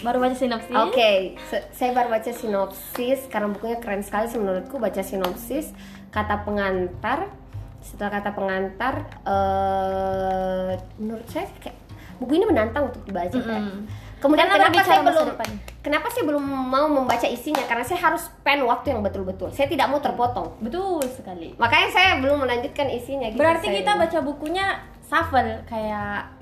[0.03, 0.75] Baru baca sinopsis.
[0.75, 1.11] Oke,
[1.42, 5.73] se- saya baru baca sinopsis karena bukunya keren sekali sih menurutku baca sinopsis
[6.11, 7.31] kata pengantar.
[7.81, 11.75] Setelah kata pengantar, eh menurut saya kayak
[12.18, 13.33] buku ini menantang untuk dibaca.
[13.33, 13.59] kayak.
[13.59, 13.88] Mm-mm.
[14.23, 15.49] Kemudian Karena kenapa saya belum depan.
[15.83, 19.51] kenapa saya belum mau membaca isinya karena saya harus spend waktu yang betul-betul.
[19.51, 20.62] Saya tidak mau terpotong.
[20.62, 21.59] Betul sekali.
[21.59, 23.27] Makanya saya belum melanjutkan isinya.
[23.27, 23.42] gitu.
[23.42, 24.66] Berarti Saya- kita baca bukunya
[25.12, 26.33] shuffle kayak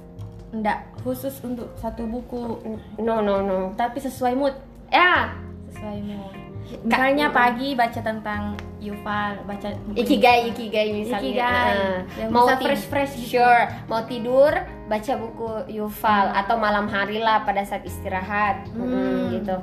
[0.50, 2.62] enggak khusus untuk satu buku
[2.98, 3.74] no no no.
[3.74, 4.54] tapi sesuai mood
[4.90, 5.34] Ya,
[5.70, 6.34] sesuai mood
[6.82, 11.20] misalnya pagi baca tentang Yuval baca Ikigai, ikigai misalnya.
[11.20, 11.76] Ikigai.
[12.16, 13.36] Yang mau bisa tid- fresh-fresh gitu.
[13.36, 13.62] Sure.
[13.86, 14.52] Mau tidur,
[14.86, 18.66] baca buku Yuval atau malam hari lah pada saat istirahat.
[18.72, 18.86] Hmm.
[18.86, 19.56] Mm, gitu.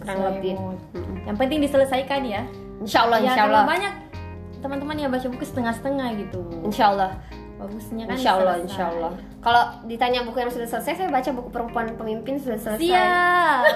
[0.00, 0.54] Kurang lebih.
[0.56, 0.78] mood.
[0.94, 1.14] Mm.
[1.22, 2.42] yang penting diselesaikan ya
[2.80, 3.62] Insya Allah, ya insya Allah.
[3.62, 3.92] banyak
[4.58, 7.10] teman-teman yang baca buku setengah-setengah gitu Insya Allah.
[7.62, 8.66] Bagusnya kan Insya Allah, selesai.
[8.66, 9.12] insya Allah.
[9.38, 12.78] Kalau ditanya buku yang sudah selesai, saya baca buku perempuan pemimpin sudah selesai.
[12.78, 13.62] siap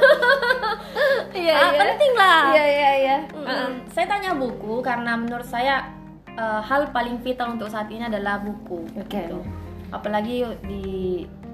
[1.37, 1.79] Iya, Ah, iya.
[1.79, 3.17] penting lah Iya, iya, iya.
[3.31, 3.71] Mm-mm.
[3.89, 5.85] saya tanya buku karena menurut saya
[6.29, 9.21] eh, hal paling vital untuk saat ini adalah buku Oke.
[9.21, 9.41] gitu.
[9.89, 10.85] apalagi di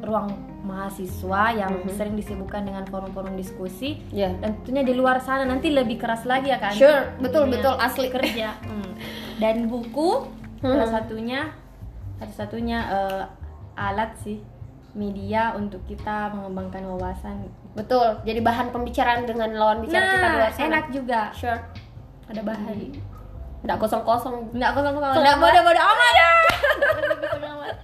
[0.00, 4.34] ruang mahasiswa yang sering disibukkan dengan forum-forum diskusi Iya.
[4.36, 8.08] dan tentunya di luar sana nanti lebih keras lagi ya kan Sure, betul, betul, asli.
[8.08, 8.92] kerja Hmm.
[9.36, 10.26] dan buku
[10.58, 11.50] salah satunya
[12.22, 13.22] satu satunya eh,
[13.74, 14.38] alat sih
[14.92, 18.20] media untuk kita mengembangkan wawasan Betul.
[18.22, 20.66] Jadi bahan pembicaraan dengan lawan bicara kita di nah luar sana.
[20.68, 21.56] enak juga Sure.
[22.28, 22.76] Ada bahan.
[23.62, 24.52] Nggak kosong-kosong.
[24.52, 26.14] nggak kosong kosong Nggak bodoh-bodoh amat.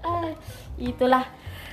[0.03, 0.29] Ah,
[0.77, 1.25] itulah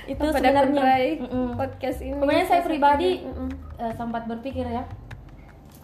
[0.06, 1.48] itu Pada sebenarnya kontrai Mm-mm.
[1.54, 2.14] podcast ini.
[2.14, 3.48] Kemudian saya pribadi Mm-mm.
[3.76, 4.82] eh, sempat berpikir ya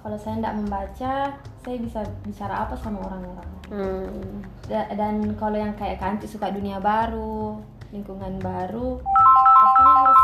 [0.02, 1.12] kalau saya tidak membaca
[1.58, 4.44] saya bisa bicara apa sama orang-orang Hmm.
[4.62, 7.56] Da- dan kalau yang kayak kanti suka dunia baru
[7.88, 10.20] lingkungan baru pastinya harus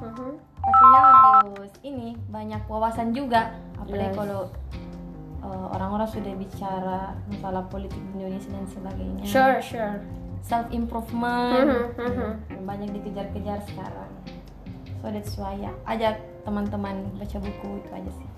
[0.00, 0.30] Mhm.
[0.58, 4.16] pastinya harus ini banyak wawasan juga apalagi Yes.
[4.16, 4.40] kalau
[5.40, 9.96] eh, orang-orang sudah bicara masalah politik di Indonesia dan sebagainya Sure, sure.
[10.40, 12.30] self improvement Mhm, mhm.
[12.50, 14.10] yang banyak dikejar-kejar sekarang
[14.96, 18.28] so that's why ya ajak teman-teman baca buku itu aja sih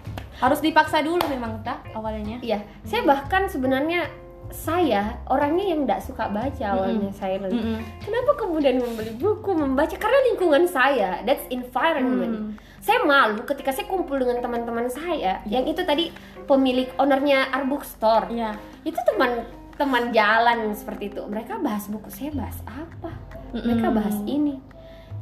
[0.40, 4.08] harus dipaksa dulu memang tak awalnya Iya, saya bahkan sebenarnya
[4.52, 7.56] saya orangnya yang nggak suka baca awalnya silent.
[7.56, 7.80] Mm-mm.
[8.04, 9.96] Kenapa kemudian membeli buku, membaca?
[9.96, 12.36] Karena lingkungan saya, that's environment.
[12.36, 12.52] Hmm.
[12.84, 16.12] Saya malu ketika saya kumpul dengan teman-teman saya, yang itu tadi
[16.44, 18.28] pemilik ownernya art bookstore.
[18.28, 18.60] Iya.
[18.84, 19.48] Itu teman
[19.80, 21.24] teman jalan seperti itu.
[21.24, 23.10] Mereka bahas buku, saya bahas apa?
[23.56, 24.60] Mereka bahas ini.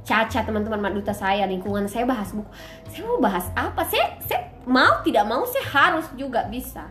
[0.03, 2.51] Caca teman-teman Maduta saya, lingkungan saya bahas buku.
[2.91, 3.87] Saya mau bahas apa?
[3.87, 6.89] Saya saya mau tidak mau saya harus juga bisa.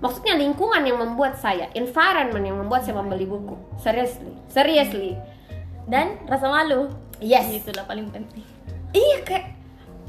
[0.00, 3.56] Maksudnya lingkungan yang membuat saya, environment yang membuat saya membeli buku.
[3.76, 5.12] Seriously, seriously.
[5.90, 6.86] dan rasa malu
[7.18, 7.50] Yes.
[7.50, 8.46] itulah paling penting
[8.94, 9.46] Iya kayak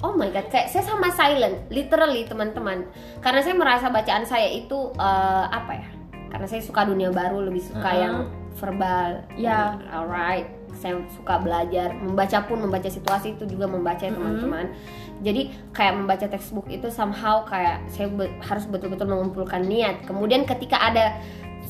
[0.02, 2.90] Oh my god, kayak saya sama silent, literally teman-teman.
[3.22, 5.90] Karena saya merasa bacaan saya itu eh, apa ya?
[6.34, 8.02] Karena saya suka dunia baru, lebih suka Uh-uh.
[8.02, 8.16] yang
[8.58, 9.22] verbal.
[9.38, 9.78] Ya.
[9.94, 10.50] alright.
[10.74, 14.74] Saya suka belajar, membaca pun membaca situasi itu juga membaca ya teman-teman.
[15.22, 20.02] Jadi kayak membaca textbook itu somehow kayak saya be- harus betul-betul mengumpulkan niat.
[20.10, 21.18] Kemudian ketika ada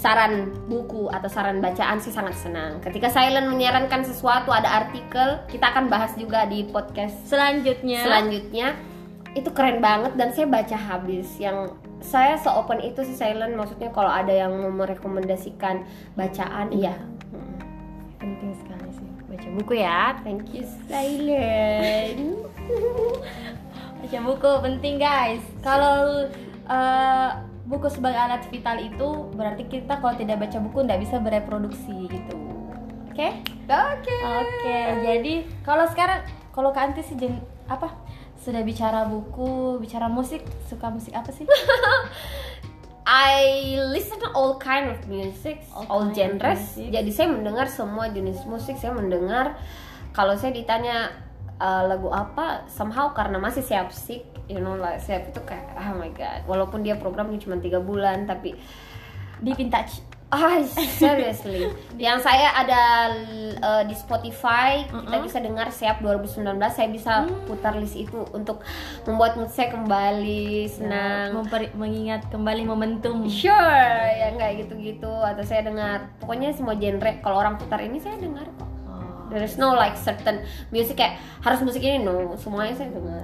[0.01, 2.81] saran buku atau saran bacaan sih sangat senang.
[2.81, 8.73] Ketika Silent menyarankan sesuatu ada artikel, kita akan bahas juga di podcast selanjutnya selanjutnya.
[9.37, 11.37] Itu keren banget dan saya baca habis.
[11.37, 15.85] Yang saya se-open itu sih Silent maksudnya kalau ada yang mau merekomendasikan
[16.17, 16.97] bacaan, iya.
[17.29, 17.61] Hmm.
[18.17, 22.50] penting sekali sih baca buku ya Thank you Silent.
[24.01, 26.25] Baca buku penting guys kalau
[26.65, 27.29] eh,
[27.63, 32.35] buku sebagai alat vital itu berarti kita kalau tidak baca buku tidak bisa bereproduksi gitu
[33.11, 33.27] oke
[33.71, 34.15] Oke.
[34.19, 37.95] oke jadi kalau sekarang kalau Kak Anti sih jen- apa
[38.41, 41.45] sudah bicara buku bicara musik suka musik apa sih
[43.01, 46.77] I listen to all kind of music, All all, genres.
[46.79, 46.95] music.
[46.95, 48.79] Jadi saya mendengar semua jenis musik.
[48.79, 49.57] Saya mendengar
[50.15, 51.11] kalau saya ditanya
[51.61, 55.93] uh, lagu apa, somehow karena masih siap sick, you know lah siap itu kayak oh
[55.93, 56.41] my god.
[56.49, 58.57] Walaupun dia programnya cuma tiga bulan, tapi
[59.41, 61.67] di vintage ah seriously.
[61.99, 63.11] Yang saya ada
[63.59, 65.27] uh, di Spotify, kita Mm-mm.
[65.27, 66.55] bisa dengar siap 2019.
[66.71, 68.63] Saya bisa putar list itu untuk
[69.03, 71.35] membuat mood saya kembali senang.
[71.35, 77.35] Memperi- mengingat kembali momentum Sure, yang kayak gitu-gitu atau saya dengar pokoknya semua genre kalau
[77.35, 78.70] orang putar ini saya dengar kok.
[79.31, 80.43] There is no like certain
[80.75, 83.23] music kayak harus musik ini no, semuanya saya dengar.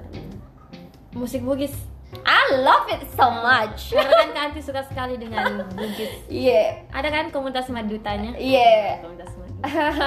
[1.12, 1.76] musik bugis.
[2.24, 3.90] I love it so much.
[3.96, 6.24] karena kan Kak Anti suka sekali dengan bugis.
[6.32, 6.88] Iya.
[6.88, 8.32] ada kan komunitas madutanya?
[8.40, 9.04] Iya.
[9.04, 9.60] komunitas maduta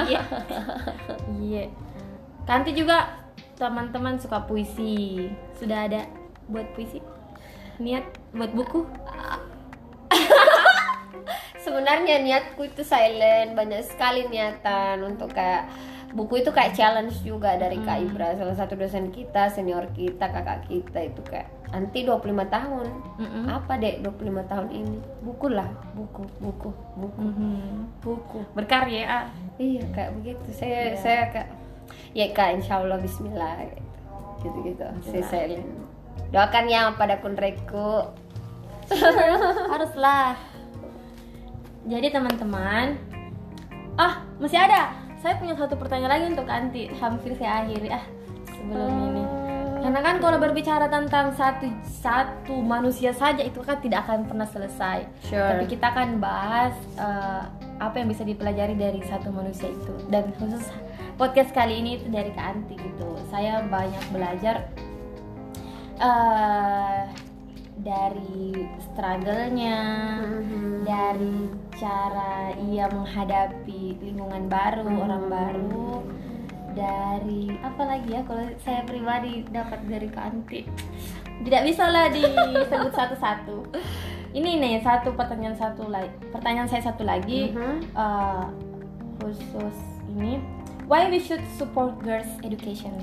[0.08, 0.22] iya
[1.46, 1.66] iya
[2.48, 3.22] Kanti juga
[3.62, 5.30] teman-teman suka puisi.
[5.54, 6.10] Sudah ada
[6.50, 6.98] buat puisi?
[7.78, 8.86] Niat buat buku
[11.62, 15.70] Sebenarnya niatku itu silent, banyak sekali niatan untuk kayak
[16.12, 20.68] buku itu kayak challenge juga dari Kak Ibra, salah satu dosen kita, senior kita, kakak
[20.68, 22.88] kita itu kayak nanti 25 tahun.
[23.16, 23.46] Mm-mm.
[23.48, 25.00] Apa dek 25 tahun ini?
[25.24, 26.70] Buku lah, buku, buku,
[27.00, 27.20] buku.
[27.22, 27.56] Mhm.
[28.04, 28.40] Buku.
[28.52, 29.26] berkarya ah.
[29.56, 30.48] Iya, kayak begitu.
[30.52, 31.00] Saya Iya.
[31.00, 31.50] saya kayak
[32.12, 33.82] ya Kak, insya Allah bismillah gitu.
[34.42, 34.88] Gitu-gitu.
[35.08, 35.70] Saya silent.
[36.34, 38.12] Doakan ya pada kunreku.
[39.72, 40.36] haruslah
[41.86, 42.98] jadi teman-teman
[43.98, 44.94] ah masih ada.
[45.22, 46.90] Saya punya satu pertanyaan lagi untuk Anti.
[46.98, 48.04] Hampir saya akhiri ah
[48.50, 49.24] sebelum ini.
[49.82, 55.10] Karena kan kalau berbicara tentang satu satu manusia saja itu kan tidak akan pernah selesai.
[55.26, 55.42] Sure.
[55.42, 57.44] tapi kita akan bahas eh,
[57.82, 59.94] apa yang bisa dipelajari dari satu manusia itu.
[60.14, 60.70] Dan khusus
[61.18, 63.10] podcast kali ini itu dari Kak Anti gitu.
[63.34, 64.70] Saya banyak belajar
[65.98, 67.02] eh,
[67.80, 69.80] dari struggle-nya
[70.22, 70.84] Mhm.
[70.84, 71.36] dari
[71.74, 75.02] cara ia menghadapi lingkungan baru Hmm.
[75.02, 75.90] orang baru
[76.72, 80.62] dari apa lagi ya kalau saya pribadi dapat dari Kak Anti
[81.44, 83.58] tidak bisa lah disebut satu-satu
[84.32, 87.92] ini nih satu pertanyaan satu lagi pertanyaan saya satu lagi Mhm.
[87.92, 88.46] eh,
[89.18, 90.40] khusus ini
[90.88, 92.94] why we should support girls education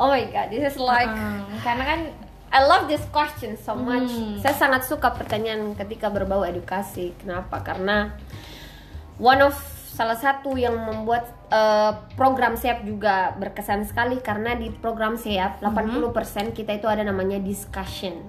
[0.00, 2.00] Oh my god, this is like Hmm, karena kan
[2.52, 4.12] I love this question so much.
[4.12, 4.36] Hmm.
[4.44, 7.16] Saya sangat suka pertanyaan ketika berbau edukasi.
[7.16, 7.64] Kenapa?
[7.64, 8.12] Karena
[9.16, 9.56] one of
[9.92, 16.52] salah satu yang membuat uh, program SEAP juga berkesan sekali karena di program SEAP 80%
[16.52, 18.20] kita itu ada namanya discussion.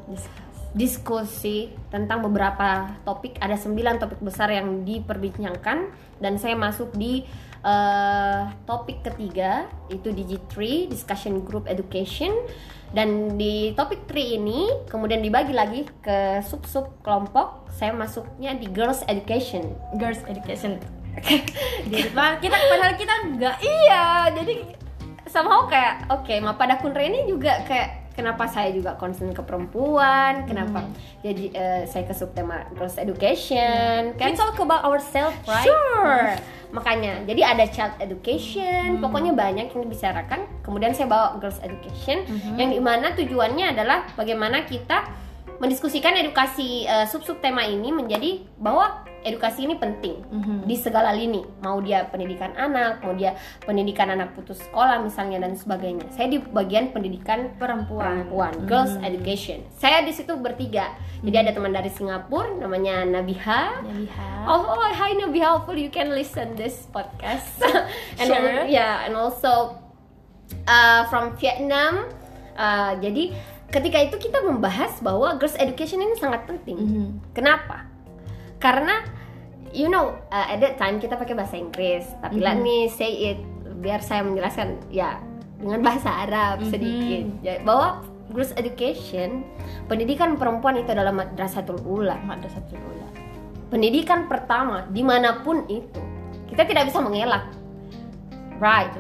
[0.72, 5.92] Diskusi tentang beberapa topik, ada 9 topik besar yang diperbincangkan
[6.24, 7.28] dan saya masuk di
[7.64, 12.32] uh, topik ketiga itu Digi3 Discussion Group Education
[12.94, 19.02] dan di topik 3 ini kemudian dibagi lagi ke sub-sub kelompok saya masuknya di Girls
[19.10, 19.74] Education.
[19.98, 20.78] Girls education.
[21.90, 24.66] Jadi, Pak, kita padahal kita enggak iya jadi
[25.30, 30.46] somehow kayak oke ma pada kunre ini juga kayak kenapa saya juga concern ke perempuan?
[30.46, 30.86] Kenapa
[31.26, 34.16] jadi eh, saya ke subtema girls education?
[34.16, 34.38] We kan?
[34.38, 35.68] Talk about ourselves right?
[35.68, 36.38] Sure.
[36.74, 40.50] Makanya, jadi ada child education, pokoknya banyak yang dibicarakan.
[40.66, 42.26] Kemudian saya bawa girls education,
[42.58, 45.06] yang di mana tujuannya adalah bagaimana kita
[45.62, 50.56] mendiskusikan edukasi eh, sub-sub tema ini menjadi bahwa edukasi ini penting Mhm.
[50.64, 51.42] di segala lini.
[51.60, 56.06] Mau dia pendidikan anak, mau dia pendidikan anak putus sekolah misalnya dan sebagainya.
[56.12, 59.64] Saya di bagian pendidikan perempuan perempuan, girls education.
[59.74, 60.94] Saya di situ bertiga.
[61.20, 63.62] Jadi ada teman dari Singapura namanya Nabiha.
[63.90, 67.64] lihat Oh, oh, hi Nabiha, hopefully you can listen this podcast.
[68.20, 68.68] and Sure.
[68.68, 69.80] yeah, and also
[70.66, 72.12] uh, from Vietnam.
[72.54, 73.34] Uh, jadi
[73.70, 76.78] ketika itu kita membahas bahwa girls education ini sangat penting.
[76.78, 77.08] Mhm.
[77.34, 77.90] Kenapa?
[78.64, 79.04] Karena
[79.76, 83.40] you know uh, at that time kita pakai bahasa Inggris, tapi let me say it
[83.84, 85.20] biar saya menjelaskan ya
[85.60, 86.70] dengan bahasa Arab Mhm.
[86.72, 87.24] sedikit.
[87.44, 89.44] Ya, bahwa girls education
[89.92, 92.16] pendidikan perempuan itu adalah madrasatul ula.
[92.24, 93.10] Madrasatul ula.
[93.68, 96.00] Pendidikan pertama di mana pun itu
[96.48, 97.44] kita tidak bisa mengelak.
[98.64, 98.96] Right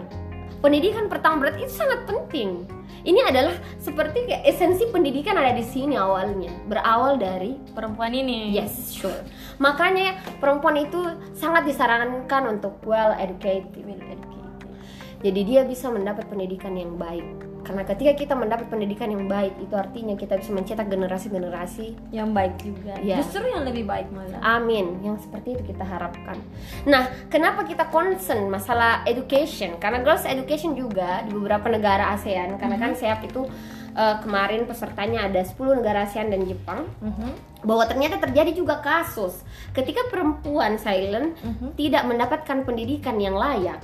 [0.64, 2.64] pendidikan pertama berarti itu sangat penting.
[3.04, 6.56] Ini adalah seperti kayak esensi pendidikan ada di sini awalnya.
[6.72, 8.56] Berawal dari perempuan ini.
[8.56, 9.28] Yes sure.
[9.60, 11.04] Makanya perempuan itu
[11.36, 14.72] sangat disarankan untuk well educated well educated.
[15.20, 19.72] Jadi dia bisa mendapat pendidikan yang baik karena ketika kita mendapat pendidikan yang baik itu
[19.74, 23.18] artinya kita bisa mencetak generasi-generasi yang baik juga Ya.
[23.18, 26.36] justru yang lebih baik malah Amin, yang seperti itu kita harapkan.
[26.84, 29.80] Nah, kenapa kita concern masalah education?
[29.80, 33.48] Karena girls education juga di beberapa negara ASEAN, karena kan SEAP itu
[33.94, 37.62] eh, kemarin pesertanya ada 10 negara ASEAN dan Jepang, Mhm.
[37.62, 41.78] bahwa ternyata terjadi juga kasus ketika perempuan silent Mhm.
[41.78, 43.78] tidak mendapatkan pendidikan yang layak.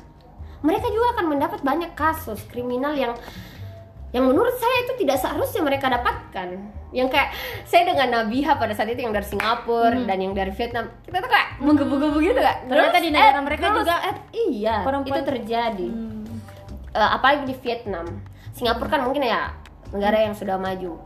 [0.59, 3.13] Mereka juga akan mendapat banyak kasus kriminal yang
[4.09, 6.47] yang menurut saya itu tidak seharusnya mereka dapatkan.
[6.89, 7.29] Yang kayak
[7.69, 11.29] saya dengan Nabiha pada saat itu yang dari Singapura dan yang dari Vietnam, kita tuh
[11.29, 12.57] kayak menggebu-gebu gitu gak?
[12.65, 15.87] Ternyata di negara mereka juga eh, iya, perempuan- itu terjadi.
[15.93, 16.25] Hmm.
[16.89, 18.05] Eh, apalagi di Vietnam.
[18.49, 19.53] Singapura kan mungkin ya
[19.93, 20.97] negara yang sudah maju.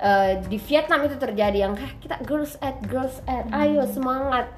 [0.00, 4.50] Eh, di Vietnam itu terjadi yang "Hah, kita girls at girls at ayo semangat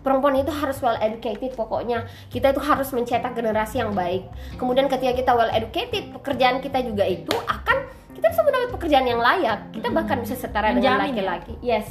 [0.00, 2.08] perempuan itu harus well educated pokoknya.
[2.32, 4.24] Kita itu harus mencetak generasi yang baik.
[4.56, 7.76] Kemudian ketika kita well educated pekerjaan kita juga itu akan
[8.16, 9.68] kita bisa mendapat pekerjaan yang layak.
[9.74, 11.08] Kita bahkan bisa setara dengan Menjamin ya?
[11.12, 11.54] laki-laki.
[11.60, 11.86] Yes.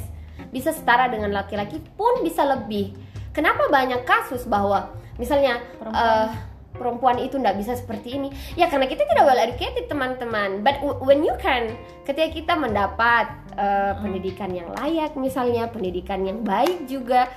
[0.50, 2.94] Bisa setara dengan laki-laki pun bisa lebih.
[3.34, 6.53] Kenapa banyak kasus bahwa misalnya Perempuan.
[6.74, 8.28] Perempuan itu tidak bisa seperti ini.
[8.58, 10.66] Ya karena kita tidak well educated teman-teman.
[10.66, 16.90] But when you can ketika kita mendapat uh, pendidikan yang layak misalnya pendidikan yang baik
[16.90, 17.30] juga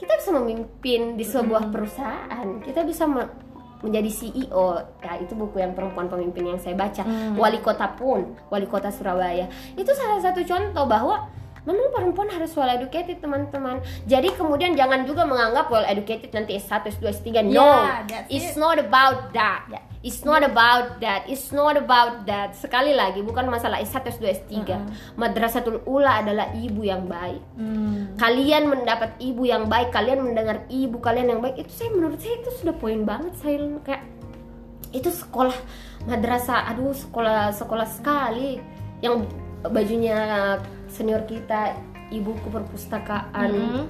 [0.00, 2.58] kita bisa memimpin di sebuah perusahaan.
[2.64, 3.30] Kita bisa me-
[3.82, 7.02] menjadi CEO ya itu buku yang perempuan pemimpin yang saya baca.
[7.02, 7.34] Hmm.
[7.34, 9.50] wali kota pun wali kota Surabaya.
[9.74, 11.28] Itu salah satu contoh bahwa
[11.62, 13.78] memang perempuan harus well educated teman-teman
[14.10, 18.60] jadi kemudian jangan juga menganggap well educated nanti S1 S2 S3 no Yeah, it's it.
[18.60, 19.92] not about that Yeah.
[20.02, 21.30] It's not about that.
[21.30, 22.58] It's not about that.
[22.58, 24.50] Sekali lagi bukan masalah S1, S2, S3.
[25.14, 27.38] Madrasatul Ula adalah ibu yang baik.
[27.54, 28.18] Hmm.
[28.18, 31.54] Kalian mendapat ibu yang baik, kalian mendengar ibu kalian yang baik.
[31.54, 34.02] Itu saya menurut saya itu sudah poin banget saya kayak
[34.92, 35.56] itu sekolah
[36.04, 38.60] madrasah aduh sekolah sekolah sekali
[39.00, 39.24] yang
[39.64, 40.58] bajunya
[40.92, 41.72] senior kita
[42.12, 43.84] ibuku perpustakaan Mhm.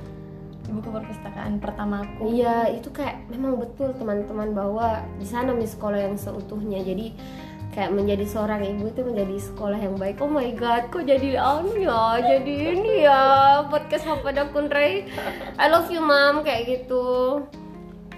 [0.62, 6.14] buku perpustakaan pertamaku Iya, itu kayak memang betul teman-teman bahwa di sana di sekolah yang
[6.14, 6.78] seutuhnya.
[6.80, 7.10] Jadi
[7.74, 10.22] kayak menjadi seorang ibu itu menjadi sekolah yang baik.
[10.22, 13.20] Oh my god, kok jadi anu ya, jadi ini ya
[13.66, 15.10] podcast Hapada Kunrai.
[15.58, 17.42] I love you mom kayak gitu.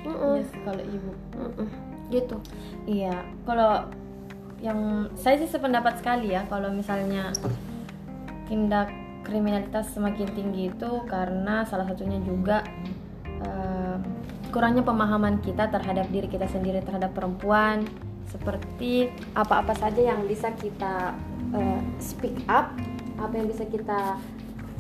[0.05, 0.45] Mm-mm.
[0.45, 1.69] Yes, kalau ibu Mm-mm.
[2.13, 2.37] Gitu.
[2.85, 3.89] Iya, kalau
[4.61, 7.33] yang saya sih sependapat sekali ya kalau misalnya
[8.49, 8.93] tindak
[9.25, 12.61] kriminalitas semakin tinggi itu karena salah satunya juga
[13.25, 13.97] eh,
[14.53, 17.89] kurangnya pemahaman kita terhadap diri kita sendiri terhadap perempuan
[18.29, 21.17] seperti apa-apa saja yang bisa kita
[21.57, 22.77] eh, speak up,
[23.17, 24.21] apa yang bisa kita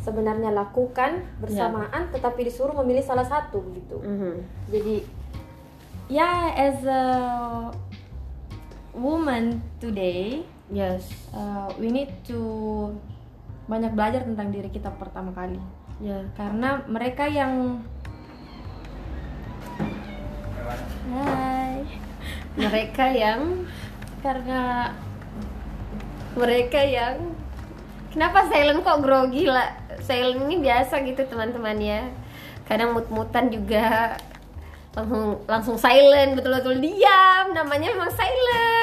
[0.04, 4.04] sebenarnya lakukan bersamaan tetapi disuruh memilih salah satu gitu.
[4.04, 4.34] Mhm.
[4.68, 4.96] Jadi
[6.12, 7.04] ya as a
[8.92, 11.08] woman today Yes.
[11.36, 12.92] uh, we need to
[13.64, 15.60] banyak belajar tentang diri kita pertama kali.
[16.02, 16.26] Ya.
[16.34, 17.78] karena mereka yang
[21.14, 21.86] Hai.
[22.58, 23.62] Mereka yang
[24.24, 24.90] karena
[26.34, 27.36] mereka yang
[28.10, 29.70] kenapa silent kok grogi lah?
[30.02, 32.02] Silent ini biasa gitu teman-teman ya
[32.64, 34.16] kadang mut-mutan juga.
[34.96, 37.52] Langsung langsung silent betul-betul diam.
[37.52, 38.73] Namanya memang silent.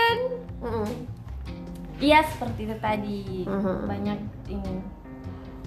[2.01, 3.21] Iya seperti itu tadi.
[3.45, 3.85] Mhm.
[3.85, 4.75] banyak ini.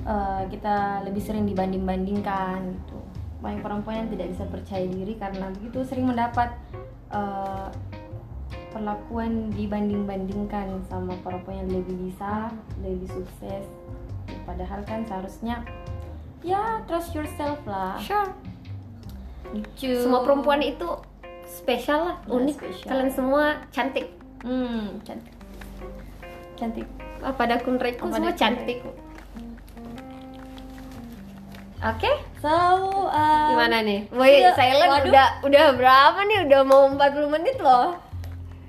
[0.05, 2.99] Uh, kita lebih sering dibanding-bandingkan gitu.
[3.41, 6.53] Banyak perempuan yang tidak bisa percaya diri karena begitu sering mendapat
[7.09, 7.72] uh,
[8.68, 13.64] perlakuan dibanding-bandingkan sama perempuan yang lebih bisa lebih sukses.
[14.45, 15.64] Padahal kan seharusnya
[16.43, 17.97] ya trust yourself lah.
[17.97, 18.28] Sure.
[19.55, 19.93] Lucu.
[19.97, 20.85] Semua perempuan itu
[21.47, 22.57] spesial lah Ya, unik.
[22.59, 22.89] spesial.
[22.91, 24.09] kalian semua cantik.
[24.45, 25.32] Hmm cantik
[26.55, 26.86] cantik
[27.18, 28.78] Ah, pada kunreku Apa semua ada cantik
[31.80, 32.48] oke so
[33.07, 35.09] uh, gimana nih Boy, sudah- silent waduh.
[35.09, 37.96] udah udah berapa nih udah mau 40 menit loh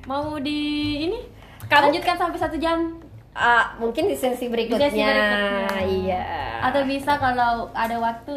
[0.05, 0.59] mau di
[1.01, 1.19] ini
[1.65, 3.01] Kamu- lanjutkan sampai satu jam
[3.33, 4.87] Ah, mungkin di sesi berikutnya.
[4.87, 5.67] sesi berikutnya.
[5.83, 6.23] Iya.
[6.63, 8.31] atau bisa kalau ada waktu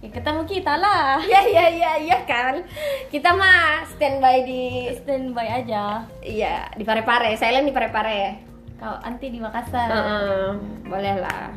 [0.00, 2.58] ya ketemu kita lah Iya iya iya iya kan.
[3.06, 7.30] Kita mah standby di standby aja iya di Parepare.
[7.36, 8.49] Silent di Parepare.
[8.80, 10.46] Kau anti di Makassar Heeh,
[10.88, 11.52] boleh lah.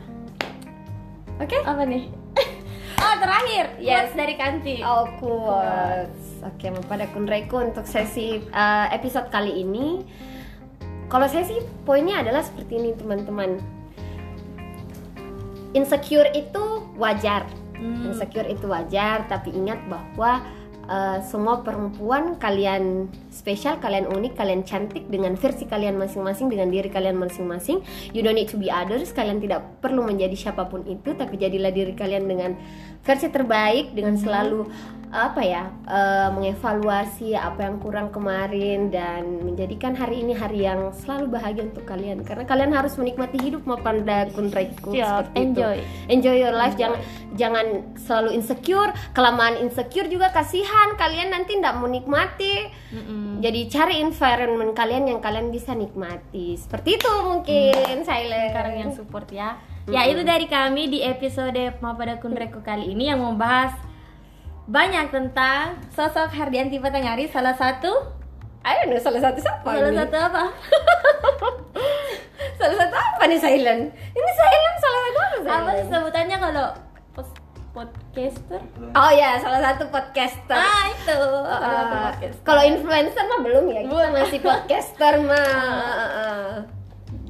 [1.39, 1.55] Oke.
[1.57, 2.11] apa nih
[3.03, 4.11] oh terakhir Yes.
[4.11, 6.43] quotes dari Kanti Oh, quotes.
[6.43, 10.03] Oke, pada kunreku untuk sesi uh, episode kali ini.
[11.07, 13.63] Kalau saya sih poinnya adalah seperti ini teman-teman.
[15.71, 16.63] Insecure itu
[16.95, 17.47] wajar.
[17.79, 18.11] Hmm.
[18.11, 20.43] Insecure itu wajar, tapi ingat bahwa
[20.87, 26.89] uh, semua perempuan kalian spesial, kalian unik, kalian cantik dengan versi kalian masing-masing, dengan diri
[26.91, 27.83] kalian masing-masing.
[28.11, 29.11] You don't need to be others.
[29.15, 32.55] Kalian tidak perlu menjadi siapa pun itu, tapi jadilah diri kalian dengan
[33.03, 34.67] versi terbaik, dengan selalu
[35.13, 41.37] apa ya uh, mengevaluasi apa yang kurang kemarin dan menjadikan hari ini hari yang selalu
[41.37, 42.25] bahagia untuk kalian.
[42.25, 45.41] Karena kalian harus menikmati hidup pada kunreku Siap, seperti itu.
[45.45, 45.77] enjoy.
[46.09, 46.73] enjoy your life.
[46.73, 46.97] Jangan
[47.37, 48.89] jangan selalu insecure.
[49.13, 50.97] Kelamaan insecure juga kasihan.
[50.97, 53.37] Kalian nanti tidak menikmati Mm-mm.
[53.37, 56.57] jadi cari environment kalian yang kalian bisa nikmati.
[56.57, 59.61] Seperti itu mungkin silent sekarang yang support ya.
[59.85, 63.75] Ya itu dari kami di episode Mapada Kunreku kali ini yang membahas
[64.63, 67.91] banyak tentang sosok Hardianti Patangari salah satu
[68.63, 69.99] ayo nih salah satu siapa salah ini?
[69.99, 70.43] satu apa?
[72.53, 75.75] Salah satu apa nih silent ini silent salah satu apa apa silent?
[75.75, 76.67] sih sebutannya kalau
[77.73, 78.61] podcaster?
[78.93, 80.53] Oh ya salah satu podcaster.
[80.53, 81.19] Ah itu.
[81.49, 82.09] Uh,
[82.45, 86.61] kalau influencer mah belum ya kita masih podcaster mah.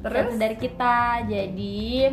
[0.04, 0.32] Terus terus?
[0.36, 2.12] Dari kita jadi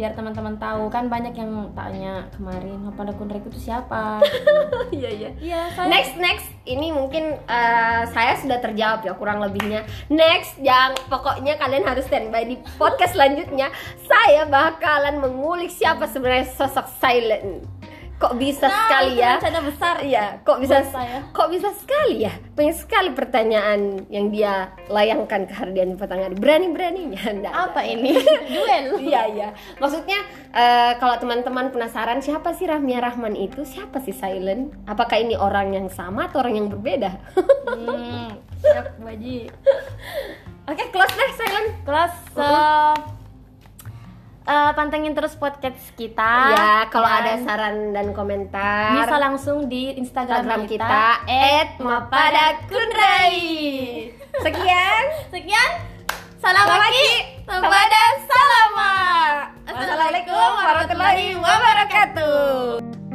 [0.00, 4.24] biar teman-teman tahu kan banyak yang tanya kemarin Mapada Kunreku itu siapa
[4.96, 9.82] iya iya iya saya Next next ini mungkin eh, saya sudah terjawab ya kurang lebihnya.
[10.06, 13.74] Next yang pokoknya kalian harus standby di podcast selanjutnya.
[14.06, 17.79] Saya bakalan mengulik siapa sebenarnya sosok Silent.
[18.20, 19.32] Kok bisa Nah, sekali ya?
[19.34, 21.24] rencana besar Iya, kok bisa saya.
[21.32, 22.32] kok bisa sekali ya?
[22.52, 24.52] Banyak sekali pertanyaan yang dia
[24.86, 26.36] layangkan ke Hardian Patangari.
[26.36, 27.64] Berani-beraninya Nggak ada.
[27.66, 28.12] apa ini
[28.52, 29.48] duel Iya iya.
[29.76, 30.20] Maksudnya
[30.52, 33.64] eh, kalau teman-teman penasaran siapa sih Rahmia Rahman itu?
[33.64, 34.68] Siapa sih Silent?
[34.84, 37.16] Apakah ini orang yang sama atau orang yang berbeda?
[37.70, 38.28] hmm,
[38.60, 39.48] siap baji
[40.70, 41.68] Oke, close deh Silent.
[41.82, 42.94] kelas uh, uh,
[44.46, 50.62] pantengin terus podcast kita ya, kalau ada saran dan komentar bisa langsung di Instagram, Instagram
[50.66, 50.88] kita,
[51.28, 53.38] kita @mapadakunrai.
[54.44, 55.04] Sekian.
[55.34, 55.70] sekian
[56.40, 57.10] salam lagi
[57.44, 58.94] kepada salama
[59.70, 63.09] Wassalamualaikum warahmatullahi wabarakatuh.